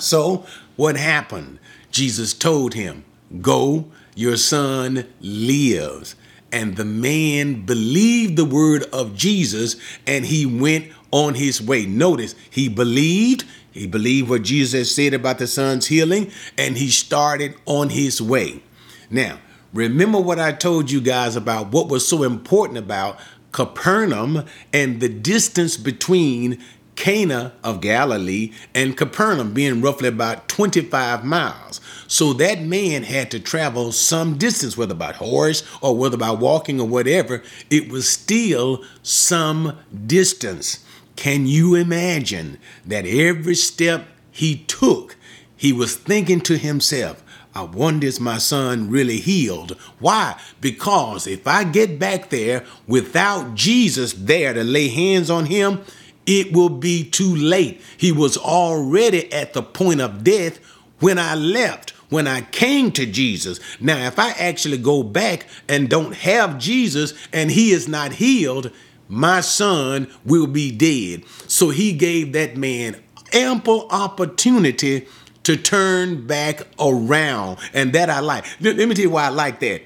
So, 0.00 0.46
what 0.76 0.96
happened? 0.96 1.58
Jesus 1.90 2.32
told 2.32 2.74
him, 2.74 3.04
Go, 3.40 3.86
your 4.14 4.36
son 4.36 5.06
lives. 5.20 6.16
And 6.50 6.76
the 6.76 6.84
man 6.84 7.64
believed 7.64 8.36
the 8.36 8.44
word 8.44 8.84
of 8.92 9.16
Jesus 9.16 9.76
and 10.06 10.26
he 10.26 10.44
went 10.44 10.92
on 11.12 11.34
his 11.34 11.62
way. 11.62 11.86
Notice, 11.86 12.34
he 12.50 12.68
believed, 12.68 13.44
he 13.70 13.86
believed 13.86 14.28
what 14.28 14.42
Jesus 14.42 14.94
said 14.94 15.14
about 15.14 15.38
the 15.38 15.46
son's 15.46 15.86
healing, 15.86 16.32
and 16.58 16.76
he 16.76 16.88
started 16.90 17.54
on 17.66 17.90
his 17.90 18.20
way. 18.20 18.62
Now, 19.08 19.38
Remember 19.72 20.20
what 20.20 20.38
I 20.38 20.52
told 20.52 20.90
you 20.90 21.00
guys 21.00 21.34
about 21.34 21.68
what 21.68 21.88
was 21.88 22.06
so 22.06 22.24
important 22.24 22.78
about 22.78 23.18
Capernaum 23.52 24.44
and 24.72 25.00
the 25.00 25.08
distance 25.08 25.78
between 25.78 26.62
Cana 26.94 27.54
of 27.64 27.80
Galilee 27.80 28.52
and 28.74 28.98
Capernaum 28.98 29.54
being 29.54 29.80
roughly 29.80 30.08
about 30.08 30.46
25 30.48 31.24
miles. 31.24 31.80
So 32.06 32.34
that 32.34 32.60
man 32.60 33.04
had 33.04 33.30
to 33.30 33.40
travel 33.40 33.92
some 33.92 34.36
distance, 34.36 34.76
whether 34.76 34.94
by 34.94 35.12
horse 35.12 35.62
or 35.80 35.96
whether 35.96 36.18
by 36.18 36.32
walking 36.32 36.78
or 36.78 36.86
whatever. 36.86 37.42
It 37.70 37.90
was 37.90 38.06
still 38.06 38.84
some 39.02 39.78
distance. 40.06 40.84
Can 41.22 41.46
you 41.46 41.76
imagine 41.76 42.58
that 42.84 43.06
every 43.06 43.54
step 43.54 44.08
he 44.32 44.64
took, 44.66 45.14
he 45.56 45.72
was 45.72 45.94
thinking 45.94 46.40
to 46.40 46.58
himself, 46.58 47.22
I 47.54 47.62
wonder 47.62 48.08
is 48.08 48.18
my 48.18 48.38
son 48.38 48.90
really 48.90 49.18
healed? 49.18 49.78
Why? 50.00 50.36
Because 50.60 51.28
if 51.28 51.46
I 51.46 51.62
get 51.62 52.00
back 52.00 52.30
there 52.30 52.64
without 52.88 53.54
Jesus 53.54 54.12
there 54.14 54.52
to 54.52 54.64
lay 54.64 54.88
hands 54.88 55.30
on 55.30 55.46
him, 55.46 55.82
it 56.26 56.52
will 56.52 56.68
be 56.68 57.08
too 57.08 57.36
late. 57.36 57.80
He 57.96 58.10
was 58.10 58.36
already 58.36 59.32
at 59.32 59.52
the 59.52 59.62
point 59.62 60.00
of 60.00 60.24
death 60.24 60.58
when 60.98 61.20
I 61.20 61.36
left, 61.36 61.90
when 62.10 62.26
I 62.26 62.40
came 62.40 62.90
to 62.90 63.06
Jesus. 63.06 63.60
Now, 63.80 64.08
if 64.08 64.18
I 64.18 64.30
actually 64.30 64.78
go 64.78 65.04
back 65.04 65.46
and 65.68 65.88
don't 65.88 66.16
have 66.16 66.58
Jesus 66.58 67.14
and 67.32 67.52
he 67.52 67.70
is 67.70 67.86
not 67.86 68.14
healed, 68.14 68.72
my 69.12 69.42
son 69.42 70.10
will 70.24 70.46
be 70.46 70.72
dead. 70.72 71.24
So 71.46 71.68
he 71.68 71.92
gave 71.92 72.32
that 72.32 72.56
man 72.56 72.96
ample 73.34 73.86
opportunity 73.90 75.06
to 75.42 75.56
turn 75.56 76.26
back 76.26 76.62
around. 76.80 77.58
And 77.74 77.92
that 77.92 78.08
I 78.08 78.20
like. 78.20 78.46
Let 78.58 78.76
me 78.76 78.94
tell 78.94 79.02
you 79.02 79.10
why 79.10 79.26
I 79.26 79.28
like 79.28 79.60
that. 79.60 79.82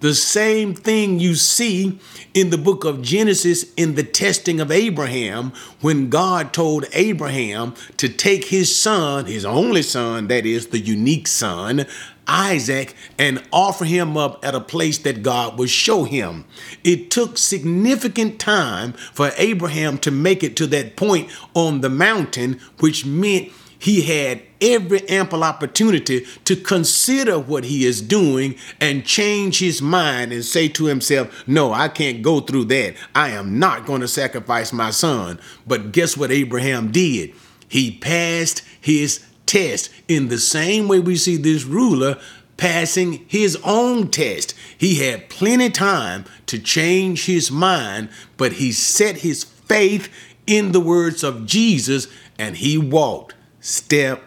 The 0.00 0.14
same 0.14 0.74
thing 0.74 1.18
you 1.18 1.34
see 1.34 1.98
in 2.32 2.48
the 2.48 2.56
book 2.56 2.84
of 2.84 3.02
Genesis 3.02 3.66
in 3.76 3.96
the 3.96 4.02
testing 4.02 4.58
of 4.58 4.70
Abraham 4.70 5.52
when 5.82 6.08
God 6.08 6.54
told 6.54 6.86
Abraham 6.94 7.74
to 7.98 8.08
take 8.08 8.46
his 8.46 8.74
son, 8.74 9.26
his 9.26 9.44
only 9.44 9.82
son, 9.82 10.28
that 10.28 10.46
is 10.46 10.68
the 10.68 10.78
unique 10.78 11.28
son, 11.28 11.84
Isaac, 12.26 12.94
and 13.18 13.42
offer 13.52 13.84
him 13.84 14.16
up 14.16 14.42
at 14.42 14.54
a 14.54 14.60
place 14.60 14.96
that 14.98 15.22
God 15.22 15.58
would 15.58 15.68
show 15.68 16.04
him. 16.04 16.46
It 16.82 17.10
took 17.10 17.36
significant 17.36 18.38
time 18.38 18.94
for 18.94 19.32
Abraham 19.36 19.98
to 19.98 20.10
make 20.10 20.42
it 20.42 20.56
to 20.56 20.66
that 20.68 20.96
point 20.96 21.28
on 21.52 21.82
the 21.82 21.90
mountain, 21.90 22.58
which 22.78 23.04
meant 23.04 23.52
he 23.80 24.02
had 24.02 24.42
every 24.60 25.08
ample 25.08 25.42
opportunity 25.42 26.26
to 26.44 26.54
consider 26.54 27.38
what 27.38 27.64
he 27.64 27.86
is 27.86 28.02
doing 28.02 28.54
and 28.78 29.06
change 29.06 29.58
his 29.58 29.80
mind 29.80 30.32
and 30.32 30.44
say 30.44 30.68
to 30.68 30.84
himself, 30.84 31.44
No, 31.48 31.72
I 31.72 31.88
can't 31.88 32.22
go 32.22 32.40
through 32.40 32.66
that. 32.66 32.94
I 33.14 33.30
am 33.30 33.58
not 33.58 33.86
going 33.86 34.02
to 34.02 34.08
sacrifice 34.08 34.72
my 34.72 34.90
son. 34.90 35.40
But 35.66 35.92
guess 35.92 36.14
what 36.14 36.30
Abraham 36.30 36.92
did? 36.92 37.32
He 37.68 37.92
passed 37.92 38.62
his 38.78 39.24
test 39.46 39.90
in 40.08 40.28
the 40.28 40.38
same 40.38 40.86
way 40.86 41.00
we 41.00 41.16
see 41.16 41.36
this 41.38 41.64
ruler 41.64 42.20
passing 42.58 43.24
his 43.28 43.56
own 43.64 44.10
test. 44.10 44.54
He 44.76 44.96
had 44.96 45.30
plenty 45.30 45.70
time 45.70 46.26
to 46.46 46.58
change 46.58 47.24
his 47.24 47.50
mind, 47.50 48.10
but 48.36 48.52
he 48.52 48.72
set 48.72 49.18
his 49.18 49.44
faith 49.44 50.12
in 50.46 50.72
the 50.72 50.80
words 50.80 51.24
of 51.24 51.46
Jesus 51.46 52.08
and 52.38 52.58
he 52.58 52.76
walked 52.76 53.34
step 53.70 54.22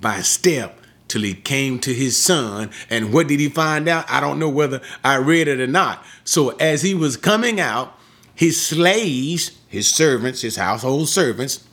by 0.00 0.20
step 0.20 0.80
till 1.08 1.22
he 1.22 1.34
came 1.34 1.78
to 1.80 1.92
his 1.92 2.22
son. 2.22 2.70
And 2.90 3.12
what 3.12 3.28
did 3.28 3.40
he 3.40 3.48
find 3.48 3.88
out? 3.88 4.04
I 4.10 4.20
don't 4.20 4.38
know 4.38 4.48
whether 4.48 4.80
I 5.02 5.16
read 5.16 5.48
it 5.48 5.60
or 5.60 5.66
not. 5.66 6.04
So 6.24 6.50
as 6.58 6.82
he 6.82 6.94
was 6.94 7.16
coming 7.16 7.60
out, 7.60 7.98
his 8.34 8.60
slaves, 8.60 9.58
his 9.68 9.88
servants, 9.88 10.42
his 10.42 10.56
household 10.56 11.08
servants, 11.08 11.64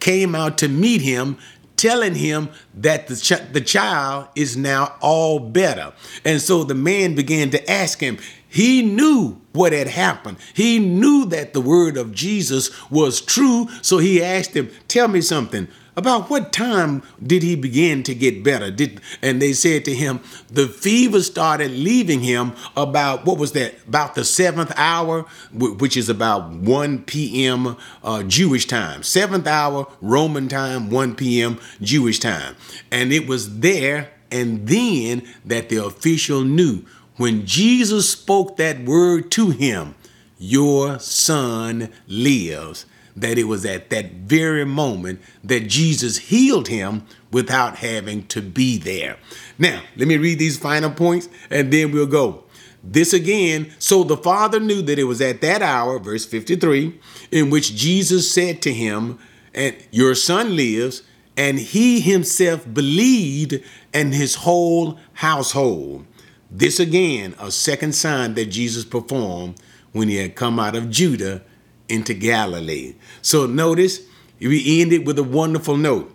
came 0.00 0.34
out 0.34 0.58
to 0.58 0.68
meet 0.68 1.02
him 1.02 1.38
telling 1.76 2.16
him 2.16 2.48
that 2.74 3.06
the, 3.06 3.16
ch- 3.16 3.52
the 3.52 3.60
child 3.60 4.26
is 4.34 4.56
now 4.56 4.96
all 5.00 5.38
better. 5.38 5.92
And 6.24 6.42
so 6.42 6.64
the 6.64 6.74
man 6.74 7.14
began 7.14 7.50
to 7.50 7.70
ask 7.70 8.00
him, 8.00 8.18
he 8.48 8.82
knew 8.82 9.40
what 9.52 9.72
had 9.72 9.88
happened. 9.88 10.38
He 10.54 10.78
knew 10.78 11.26
that 11.26 11.52
the 11.52 11.60
word 11.60 11.96
of 11.96 12.12
Jesus 12.12 12.70
was 12.90 13.20
true. 13.20 13.68
So 13.82 13.98
he 13.98 14.22
asked 14.22 14.54
him, 14.54 14.70
Tell 14.88 15.06
me 15.06 15.20
something. 15.20 15.68
About 15.98 16.30
what 16.30 16.52
time 16.52 17.02
did 17.20 17.42
he 17.42 17.56
begin 17.56 18.04
to 18.04 18.14
get 18.14 18.44
better? 18.44 18.70
Did 18.70 19.00
and 19.20 19.42
they 19.42 19.52
said 19.52 19.84
to 19.86 19.92
him, 19.92 20.20
the 20.48 20.68
fever 20.68 21.20
started 21.22 21.72
leaving 21.72 22.20
him 22.20 22.52
about 22.76 23.26
what 23.26 23.36
was 23.36 23.50
that? 23.52 23.74
About 23.88 24.14
the 24.14 24.24
seventh 24.24 24.72
hour, 24.76 25.22
which 25.52 25.96
is 25.96 26.08
about 26.08 26.50
1 26.50 27.02
p.m. 27.02 27.76
Uh, 28.04 28.22
Jewish 28.22 28.66
time. 28.66 29.02
Seventh 29.02 29.48
hour 29.48 29.88
Roman 30.00 30.46
time, 30.46 30.88
1 30.88 31.16
p.m. 31.16 31.58
Jewish 31.82 32.20
time. 32.20 32.54
And 32.92 33.12
it 33.12 33.26
was 33.26 33.58
there 33.58 34.12
and 34.30 34.68
then 34.68 35.26
that 35.44 35.68
the 35.68 35.84
official 35.84 36.44
knew 36.44 36.84
when 37.16 37.44
Jesus 37.44 38.08
spoke 38.08 38.56
that 38.58 38.84
word 38.84 39.32
to 39.32 39.50
him, 39.50 39.96
your 40.38 41.00
son 41.00 41.90
lives 42.06 42.86
that 43.20 43.38
it 43.38 43.44
was 43.44 43.64
at 43.64 43.90
that 43.90 44.12
very 44.12 44.64
moment 44.64 45.20
that 45.44 45.68
Jesus 45.68 46.18
healed 46.18 46.68
him 46.68 47.04
without 47.30 47.76
having 47.76 48.26
to 48.28 48.40
be 48.40 48.78
there. 48.78 49.16
Now, 49.58 49.82
let 49.96 50.08
me 50.08 50.16
read 50.16 50.38
these 50.38 50.58
final 50.58 50.90
points 50.90 51.28
and 51.50 51.72
then 51.72 51.92
we'll 51.92 52.06
go. 52.06 52.44
This 52.82 53.12
again, 53.12 53.72
so 53.78 54.04
the 54.04 54.16
Father 54.16 54.60
knew 54.60 54.82
that 54.82 54.98
it 54.98 55.04
was 55.04 55.20
at 55.20 55.40
that 55.40 55.62
hour, 55.62 55.98
verse 55.98 56.24
53, 56.24 56.98
in 57.32 57.50
which 57.50 57.74
Jesus 57.74 58.32
said 58.32 58.62
to 58.62 58.72
him, 58.72 59.18
And 59.52 59.76
your 59.90 60.14
son 60.14 60.54
lives, 60.54 61.02
and 61.36 61.58
he 61.58 62.00
himself 62.00 62.72
believed, 62.72 63.60
and 63.92 64.14
his 64.14 64.36
whole 64.36 64.98
household. 65.14 66.06
This 66.50 66.78
again, 66.78 67.34
a 67.38 67.50
second 67.50 67.94
sign 67.94 68.34
that 68.34 68.46
Jesus 68.46 68.84
performed 68.84 69.60
when 69.92 70.08
he 70.08 70.16
had 70.16 70.36
come 70.36 70.58
out 70.58 70.76
of 70.76 70.88
Judah 70.88 71.42
into 71.88 72.14
Galilee. 72.14 72.94
So 73.22 73.46
notice 73.46 74.00
we 74.40 74.80
ended 74.80 75.06
with 75.06 75.18
a 75.18 75.24
wonderful 75.24 75.76
note. 75.76 76.14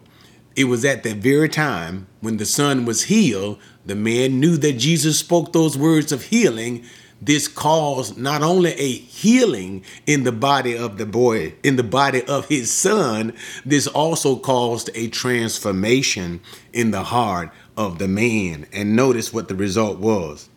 It 0.55 0.65
was 0.65 0.85
at 0.85 1.03
that 1.03 1.17
very 1.17 1.49
time 1.49 2.07
when 2.21 2.37
the 2.37 2.45
son 2.45 2.85
was 2.85 3.03
healed, 3.03 3.59
the 3.85 3.95
man 3.95 4.39
knew 4.39 4.55
that 4.57 4.73
Jesus 4.73 5.19
spoke 5.19 5.51
those 5.51 5.77
words 5.77 6.11
of 6.11 6.23
healing. 6.23 6.85
This 7.21 7.47
caused 7.47 8.17
not 8.17 8.43
only 8.43 8.71
a 8.73 8.91
healing 8.91 9.83
in 10.05 10.23
the 10.23 10.31
body 10.31 10.77
of 10.77 10.97
the 10.97 11.05
boy, 11.05 11.55
in 11.63 11.75
the 11.75 11.83
body 11.83 12.23
of 12.25 12.47
his 12.49 12.71
son, 12.71 13.33
this 13.65 13.87
also 13.87 14.35
caused 14.35 14.89
a 14.93 15.07
transformation 15.07 16.41
in 16.71 16.91
the 16.91 17.03
heart 17.03 17.51
of 17.75 17.97
the 17.97 18.07
man. 18.07 18.67
And 18.71 18.95
notice 18.95 19.33
what 19.33 19.47
the 19.47 19.55
result 19.55 19.99
was. 19.99 20.49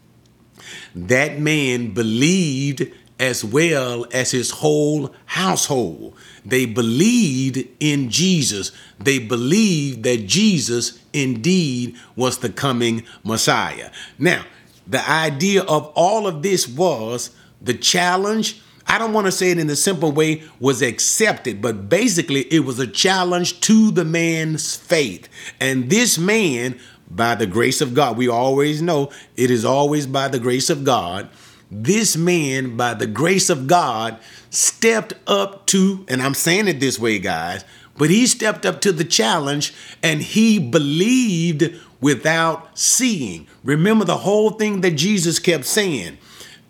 That 0.95 1.39
man 1.39 1.95
believed 1.95 2.91
as 3.19 3.45
well 3.45 4.07
as 4.13 4.31
his 4.31 4.51
whole 4.51 5.15
household. 5.25 6.17
They 6.45 6.67
believed 6.67 7.67
in 7.81 8.11
Jesus. 8.11 8.73
They 8.99 9.19
believed 9.19 10.03
that 10.03 10.27
Jesus 10.27 11.01
indeed 11.13 11.97
was 12.15 12.39
the 12.39 12.51
coming 12.51 13.05
Messiah. 13.25 13.91
Now, 14.19 14.45
the 14.87 15.09
idea 15.09 15.63
of 15.63 15.87
all 15.95 16.27
of 16.27 16.43
this 16.43 16.69
was 16.69 17.31
the 17.61 17.75
challenge. 17.75 18.61
I 18.87 18.99
don't 18.99 19.13
want 19.13 19.27
to 19.27 19.33
say 19.33 19.51
it 19.51 19.59
in 19.59 19.69
a 19.69 19.77
simple 19.77 20.13
way, 20.13 20.45
was 20.61 20.83
accepted, 20.83 21.61
but 21.61 21.89
basically 21.89 22.43
it 22.53 22.61
was 22.61 22.79
a 22.79 22.87
challenge 22.87 23.61
to 23.63 23.91
the 23.91 24.05
man's 24.05 24.77
faith. 24.77 25.29
And 25.61 25.91
this 25.91 26.19
man, 26.19 26.79
by 27.11 27.35
the 27.35 27.47
grace 27.47 27.81
of 27.81 27.95
God, 27.95 28.17
we 28.17 28.29
always 28.29 28.83
know 28.83 29.11
it 29.37 29.51
is 29.51 29.65
always 29.65 30.07
by 30.07 30.29
the 30.29 30.39
grace 30.39 30.71
of 30.71 30.85
God 30.85 31.29
this 31.71 32.17
man, 32.17 32.77
by 32.77 32.95
the 32.95 33.07
grace 33.07 33.51
of 33.51 33.67
God, 33.67 34.19
stepped 34.51 35.15
up 35.27 35.67
to, 35.67 36.05
and 36.09 36.23
I'm 36.23 36.35
saying 36.35 36.69
it 36.69 36.81
this 36.81 36.99
way, 36.99 37.19
guys, 37.19 37.65
but 37.99 38.11
he 38.11 38.27
stepped 38.27 38.67
up 38.67 38.81
to 38.83 38.93
the 38.93 39.05
challenge 39.05 39.73
and 40.03 40.21
he 40.21 40.59
believed 40.59 41.81
without 42.01 42.79
seeing. 42.79 43.47
Remember 43.65 44.05
the 44.05 44.19
whole 44.19 44.51
thing 44.51 44.83
that 44.83 44.93
Jesus 44.93 45.39
kept 45.39 45.65
saying 45.65 46.19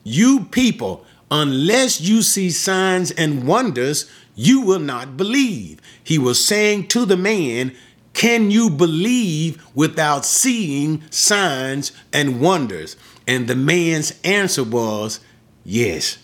You 0.04 0.44
people, 0.44 1.04
unless 1.30 2.00
you 2.00 2.22
see 2.22 2.50
signs 2.50 3.10
and 3.10 3.46
wonders, 3.46 4.10
you 4.34 4.60
will 4.60 4.78
not 4.78 5.16
believe. 5.16 5.80
He 6.02 6.18
was 6.18 6.44
saying 6.44 6.88
to 6.88 7.04
the 7.04 7.16
man, 7.16 7.74
Can 8.12 8.50
you 8.50 8.70
believe 8.70 9.64
without 9.74 10.24
seeing 10.24 11.02
signs 11.10 11.92
and 12.12 12.40
wonders? 12.40 12.96
And 13.26 13.48
the 13.48 13.56
man's 13.56 14.18
answer 14.24 14.64
was, 14.64 15.20
Yes, 15.64 16.18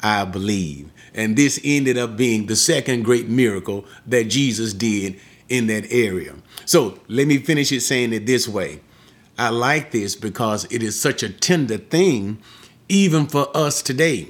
I 0.00 0.24
believe. 0.24 0.90
And 1.14 1.36
this 1.36 1.60
ended 1.64 1.96
up 1.96 2.16
being 2.16 2.46
the 2.46 2.56
second 2.56 3.04
great 3.04 3.28
miracle 3.28 3.86
that 4.06 4.24
Jesus 4.24 4.74
did 4.74 5.18
in 5.48 5.66
that 5.68 5.86
area. 5.90 6.34
So 6.66 6.98
let 7.08 7.26
me 7.26 7.38
finish 7.38 7.72
it 7.72 7.80
saying 7.80 8.12
it 8.12 8.26
this 8.26 8.48
way 8.48 8.80
I 9.38 9.48
like 9.48 9.90
this 9.90 10.14
because 10.14 10.64
it 10.70 10.82
is 10.82 11.00
such 11.00 11.22
a 11.22 11.28
tender 11.28 11.78
thing, 11.78 12.38
even 12.88 13.26
for 13.26 13.48
us 13.56 13.82
today. 13.82 14.28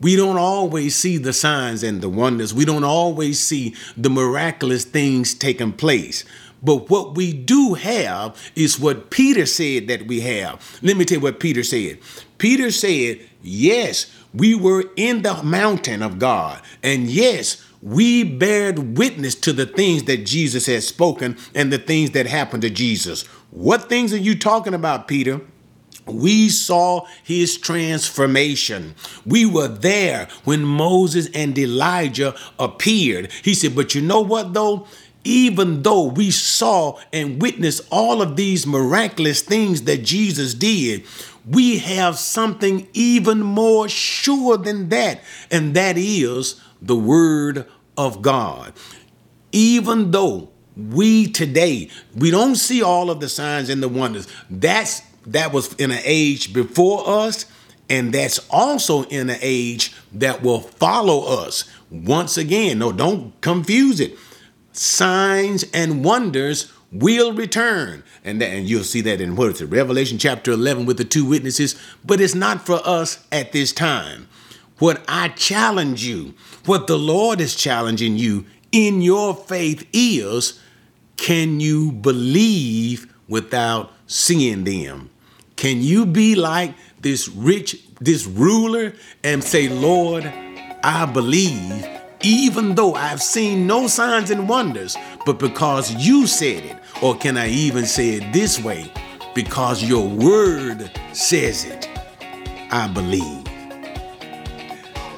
We 0.00 0.16
don't 0.16 0.38
always 0.38 0.96
see 0.96 1.18
the 1.18 1.32
signs 1.32 1.82
and 1.82 2.00
the 2.00 2.08
wonders. 2.08 2.54
We 2.54 2.64
don't 2.64 2.84
always 2.84 3.38
see 3.38 3.74
the 3.96 4.08
miraculous 4.08 4.84
things 4.84 5.34
taking 5.34 5.72
place. 5.72 6.24
But 6.62 6.90
what 6.90 7.14
we 7.14 7.32
do 7.32 7.74
have 7.74 8.36
is 8.54 8.78
what 8.78 9.10
Peter 9.10 9.46
said 9.46 9.88
that 9.88 10.06
we 10.06 10.20
have. 10.20 10.78
Let 10.82 10.96
me 10.96 11.04
tell 11.04 11.18
you 11.18 11.22
what 11.22 11.40
Peter 11.40 11.62
said. 11.62 11.98
Peter 12.38 12.70
said, 12.70 13.20
Yes, 13.42 14.14
we 14.34 14.54
were 14.54 14.84
in 14.96 15.22
the 15.22 15.42
mountain 15.42 16.02
of 16.02 16.18
God. 16.18 16.60
And 16.82 17.08
yes, 17.08 17.64
we 17.82 18.24
bared 18.24 18.98
witness 18.98 19.34
to 19.36 19.52
the 19.52 19.66
things 19.66 20.04
that 20.04 20.26
Jesus 20.26 20.66
has 20.66 20.86
spoken 20.86 21.38
and 21.54 21.72
the 21.72 21.78
things 21.78 22.10
that 22.10 22.26
happened 22.26 22.62
to 22.62 22.70
Jesus. 22.70 23.26
What 23.50 23.88
things 23.88 24.12
are 24.12 24.18
you 24.18 24.38
talking 24.38 24.74
about, 24.74 25.08
Peter? 25.08 25.40
We 26.06 26.48
saw 26.48 27.06
his 27.22 27.56
transformation. 27.56 28.94
We 29.24 29.46
were 29.46 29.68
there 29.68 30.28
when 30.44 30.64
Moses 30.64 31.28
and 31.34 31.56
Elijah 31.58 32.34
appeared. 32.58 33.32
He 33.42 33.54
said, 33.54 33.74
But 33.74 33.94
you 33.94 34.02
know 34.02 34.20
what, 34.20 34.52
though? 34.52 34.86
Even 35.22 35.82
though 35.82 36.04
we 36.04 36.30
saw 36.30 36.98
and 37.12 37.42
witnessed 37.42 37.86
all 37.90 38.22
of 38.22 38.36
these 38.36 38.66
miraculous 38.66 39.42
things 39.42 39.82
that 39.82 40.02
Jesus 40.02 40.54
did, 40.54 41.04
we 41.46 41.78
have 41.78 42.18
something 42.18 42.88
even 42.92 43.40
more 43.42 43.88
sure 43.88 44.56
than 44.56 44.88
that, 44.90 45.20
and 45.50 45.74
that 45.74 45.96
is 45.98 46.60
the 46.80 46.96
Word 46.96 47.66
of 47.96 48.22
God. 48.22 48.72
Even 49.52 50.10
though 50.10 50.48
we 50.76 51.26
today 51.26 51.90
we 52.14 52.30
don't 52.30 52.54
see 52.54 52.82
all 52.82 53.10
of 53.10 53.20
the 53.20 53.28
signs 53.28 53.68
and 53.68 53.82
the 53.82 53.88
wonders, 53.88 54.26
that's 54.48 55.02
that 55.26 55.52
was 55.52 55.74
in 55.74 55.90
an 55.90 56.00
age 56.04 56.52
before 56.52 57.06
us, 57.06 57.44
and 57.90 58.14
that's 58.14 58.38
also 58.50 59.02
in 59.04 59.28
an 59.28 59.38
age 59.42 59.92
that 60.12 60.42
will 60.42 60.60
follow 60.60 61.44
us. 61.44 61.64
Once 61.90 62.36
again, 62.38 62.78
no, 62.78 62.92
don't 62.92 63.38
confuse 63.40 64.00
it. 64.00 64.16
Signs 64.72 65.64
and 65.74 66.04
wonders 66.04 66.72
will 66.92 67.32
return. 67.32 68.02
And, 68.24 68.40
that, 68.40 68.50
and 68.50 68.68
you'll 68.68 68.84
see 68.84 69.00
that 69.02 69.20
in 69.20 69.36
what 69.36 69.50
is 69.50 69.60
it, 69.60 69.66
Revelation 69.66 70.18
chapter 70.18 70.52
11 70.52 70.86
with 70.86 70.96
the 70.98 71.04
two 71.04 71.24
witnesses. 71.24 71.80
But 72.04 72.20
it's 72.20 72.34
not 72.34 72.66
for 72.66 72.80
us 72.84 73.24
at 73.30 73.52
this 73.52 73.72
time. 73.72 74.28
What 74.78 75.02
I 75.08 75.28
challenge 75.28 76.04
you, 76.04 76.34
what 76.64 76.86
the 76.86 76.98
Lord 76.98 77.40
is 77.40 77.54
challenging 77.54 78.16
you 78.16 78.46
in 78.72 79.02
your 79.02 79.34
faith 79.34 79.86
is 79.92 80.60
can 81.16 81.60
you 81.60 81.92
believe 81.92 83.12
without 83.28 83.92
seeing 84.06 84.64
them? 84.64 85.10
Can 85.56 85.82
you 85.82 86.06
be 86.06 86.34
like 86.34 86.74
this 87.00 87.28
rich, 87.28 87.82
this 88.00 88.26
ruler 88.26 88.94
and 89.22 89.44
say, 89.44 89.68
Lord, 89.68 90.24
I 90.82 91.04
believe, 91.04 91.86
even 92.22 92.74
though 92.74 92.94
I've 92.94 93.22
seen 93.22 93.66
no 93.66 93.86
signs 93.86 94.30
and 94.30 94.48
wonders, 94.48 94.96
but 95.24 95.38
because 95.38 95.94
you 95.94 96.26
said 96.26 96.64
it? 96.64 96.76
Or 97.02 97.16
can 97.16 97.36
I 97.36 97.48
even 97.48 97.86
say 97.86 98.10
it 98.10 98.32
this 98.32 98.62
way? 98.62 98.92
Because 99.34 99.82
your 99.82 100.06
word 100.06 100.90
says 101.12 101.64
it, 101.64 101.88
I 102.70 102.88
believe. 102.88 103.46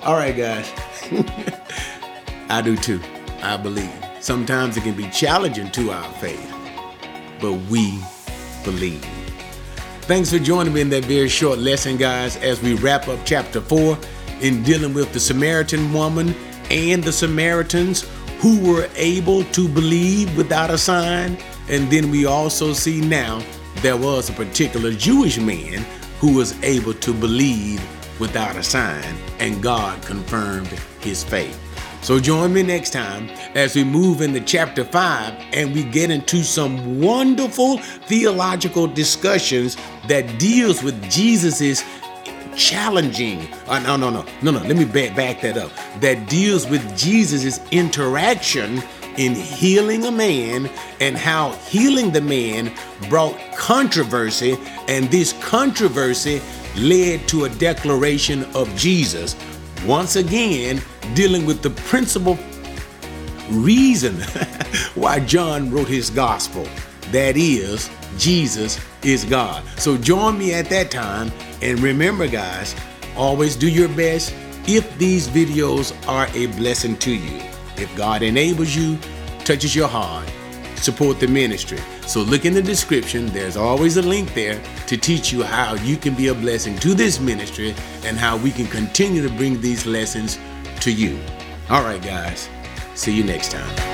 All 0.04 0.14
right, 0.14 0.36
guys. 0.36 0.70
I 2.48 2.62
do 2.62 2.76
too. 2.76 3.00
I 3.42 3.56
believe. 3.56 3.92
Sometimes 4.20 4.76
it 4.76 4.82
can 4.82 4.94
be 4.94 5.08
challenging 5.10 5.70
to 5.72 5.90
our 5.90 6.12
faith, 6.14 6.52
but 7.40 7.52
we 7.70 7.98
believe. 8.64 9.04
Thanks 10.02 10.30
for 10.30 10.38
joining 10.38 10.72
me 10.72 10.80
in 10.80 10.90
that 10.90 11.04
very 11.06 11.28
short 11.28 11.58
lesson, 11.58 11.96
guys, 11.96 12.36
as 12.36 12.62
we 12.62 12.74
wrap 12.74 13.08
up 13.08 13.20
chapter 13.24 13.60
four 13.60 13.98
in 14.40 14.62
dealing 14.62 14.94
with 14.94 15.12
the 15.12 15.20
Samaritan 15.20 15.92
woman 15.92 16.34
and 16.70 17.03
the 17.03 17.12
Samaritans 17.12 18.07
who 18.38 18.61
were 18.61 18.88
able 18.96 19.44
to 19.44 19.68
believe 19.68 20.37
without 20.37 20.70
a 20.70 20.79
sign. 20.79 21.38
And 21.68 21.90
then 21.90 22.11
we 22.11 22.27
also 22.27 22.72
see 22.72 23.01
now 23.01 23.42
there 23.77 23.96
was 23.96 24.31
a 24.31 24.33
particular 24.33 24.92
Jewish 24.92 25.38
man 25.38 25.87
who 26.18 26.37
was 26.37 26.61
able 26.62 26.94
to 26.94 27.12
believe 27.12 27.81
without 28.20 28.57
a 28.57 28.62
sign, 28.62 29.16
and 29.40 29.62
God 29.62 30.01
confirmed 30.05 30.68
his 31.01 31.25
faith. 31.25 31.59
So 32.03 32.18
join 32.18 32.53
me 32.53 32.64
next 32.64 32.90
time 32.90 33.29
as 33.55 33.77
we 33.77 33.85
move 33.85 34.22
into 34.22 34.40
chapter 34.40 34.85
5 34.85 35.35
and 35.53 35.72
we 35.72 35.85
get 35.85 36.11
into 36.11 36.42
some 36.42 37.01
wonderful 37.01 37.79
theological 37.79 38.88
discussions 38.88 39.77
that 40.09 40.38
deals 40.40 40.83
with 40.83 41.01
Jesus's 41.09 41.85
challenging 42.56 43.52
uh, 43.68 43.78
no 43.80 43.96
no 43.96 44.10
no 44.10 44.24
no 44.42 44.50
no 44.50 44.60
let 44.60 44.76
me 44.76 44.84
back, 44.84 45.14
back 45.16 45.40
that 45.40 45.56
up 45.56 45.70
that 46.00 46.28
deals 46.28 46.66
with 46.68 46.82
Jesus's 46.96 47.60
interaction 47.70 48.82
in 49.16 49.34
healing 49.34 50.04
a 50.06 50.10
man 50.10 50.70
and 51.00 51.16
how 51.16 51.52
healing 51.52 52.12
the 52.12 52.20
man 52.20 52.72
brought 53.08 53.38
controversy 53.56 54.56
and 54.88 55.10
this 55.10 55.32
controversy 55.44 56.40
led 56.76 57.26
to 57.28 57.44
a 57.44 57.48
declaration 57.50 58.44
of 58.54 58.74
Jesus 58.76 59.36
once 59.86 60.16
again 60.16 60.80
dealing 61.14 61.44
with 61.44 61.62
the 61.62 61.70
principal 61.70 62.38
reason 63.50 64.14
why 64.94 65.20
John 65.20 65.70
wrote 65.70 65.88
his 65.88 66.08
gospel. 66.08 66.66
That 67.12 67.37
is, 67.37 67.90
Jesus 68.18 68.81
is 69.05 69.25
God. 69.25 69.62
So 69.79 69.96
join 69.98 70.38
me 70.38 70.55
at 70.55 70.70
that 70.70 70.90
time. 70.90 71.31
And 71.61 71.79
remember, 71.81 72.27
guys, 72.27 72.75
always 73.16 73.55
do 73.55 73.68
your 73.68 73.88
best 73.88 74.35
if 74.66 74.96
these 74.98 75.29
videos 75.29 75.94
are 76.09 76.27
a 76.35 76.46
blessing 76.57 76.96
to 76.98 77.14
you. 77.14 77.42
If 77.77 77.94
God 77.96 78.22
enables 78.22 78.75
you, 78.75 78.98
touches 79.44 79.77
your 79.77 79.88
heart, 79.88 80.27
support 80.77 81.20
the 81.20 81.29
ministry. 81.29 81.79
So 82.07 82.22
look 82.22 82.44
in 82.44 82.55
the 82.55 82.62
description. 82.62 83.27
There's 83.27 83.57
always 83.57 83.98
a 83.98 84.03
link 84.03 84.33
there 84.35 84.62
to 84.87 84.96
teach 84.96 85.33
you 85.33 85.42
how 85.42 85.75
you 85.75 85.96
can 85.96 86.14
be 86.14 86.29
a 86.29 86.35
blessing 86.35 86.79
to 86.79 86.94
this 86.94 87.20
ministry 87.20 87.75
and 88.05 88.16
how 88.16 88.37
we 88.38 88.51
can 88.51 88.66
continue 88.66 89.22
to 89.27 89.35
bring 89.35 89.61
these 89.61 89.85
lessons 89.85 90.38
to 90.81 90.90
you. 90.90 91.18
All 91.68 91.83
right, 91.83 92.03
guys. 92.03 92.48
See 92.94 93.14
you 93.14 93.25
next 93.25 93.51
time. 93.51 93.91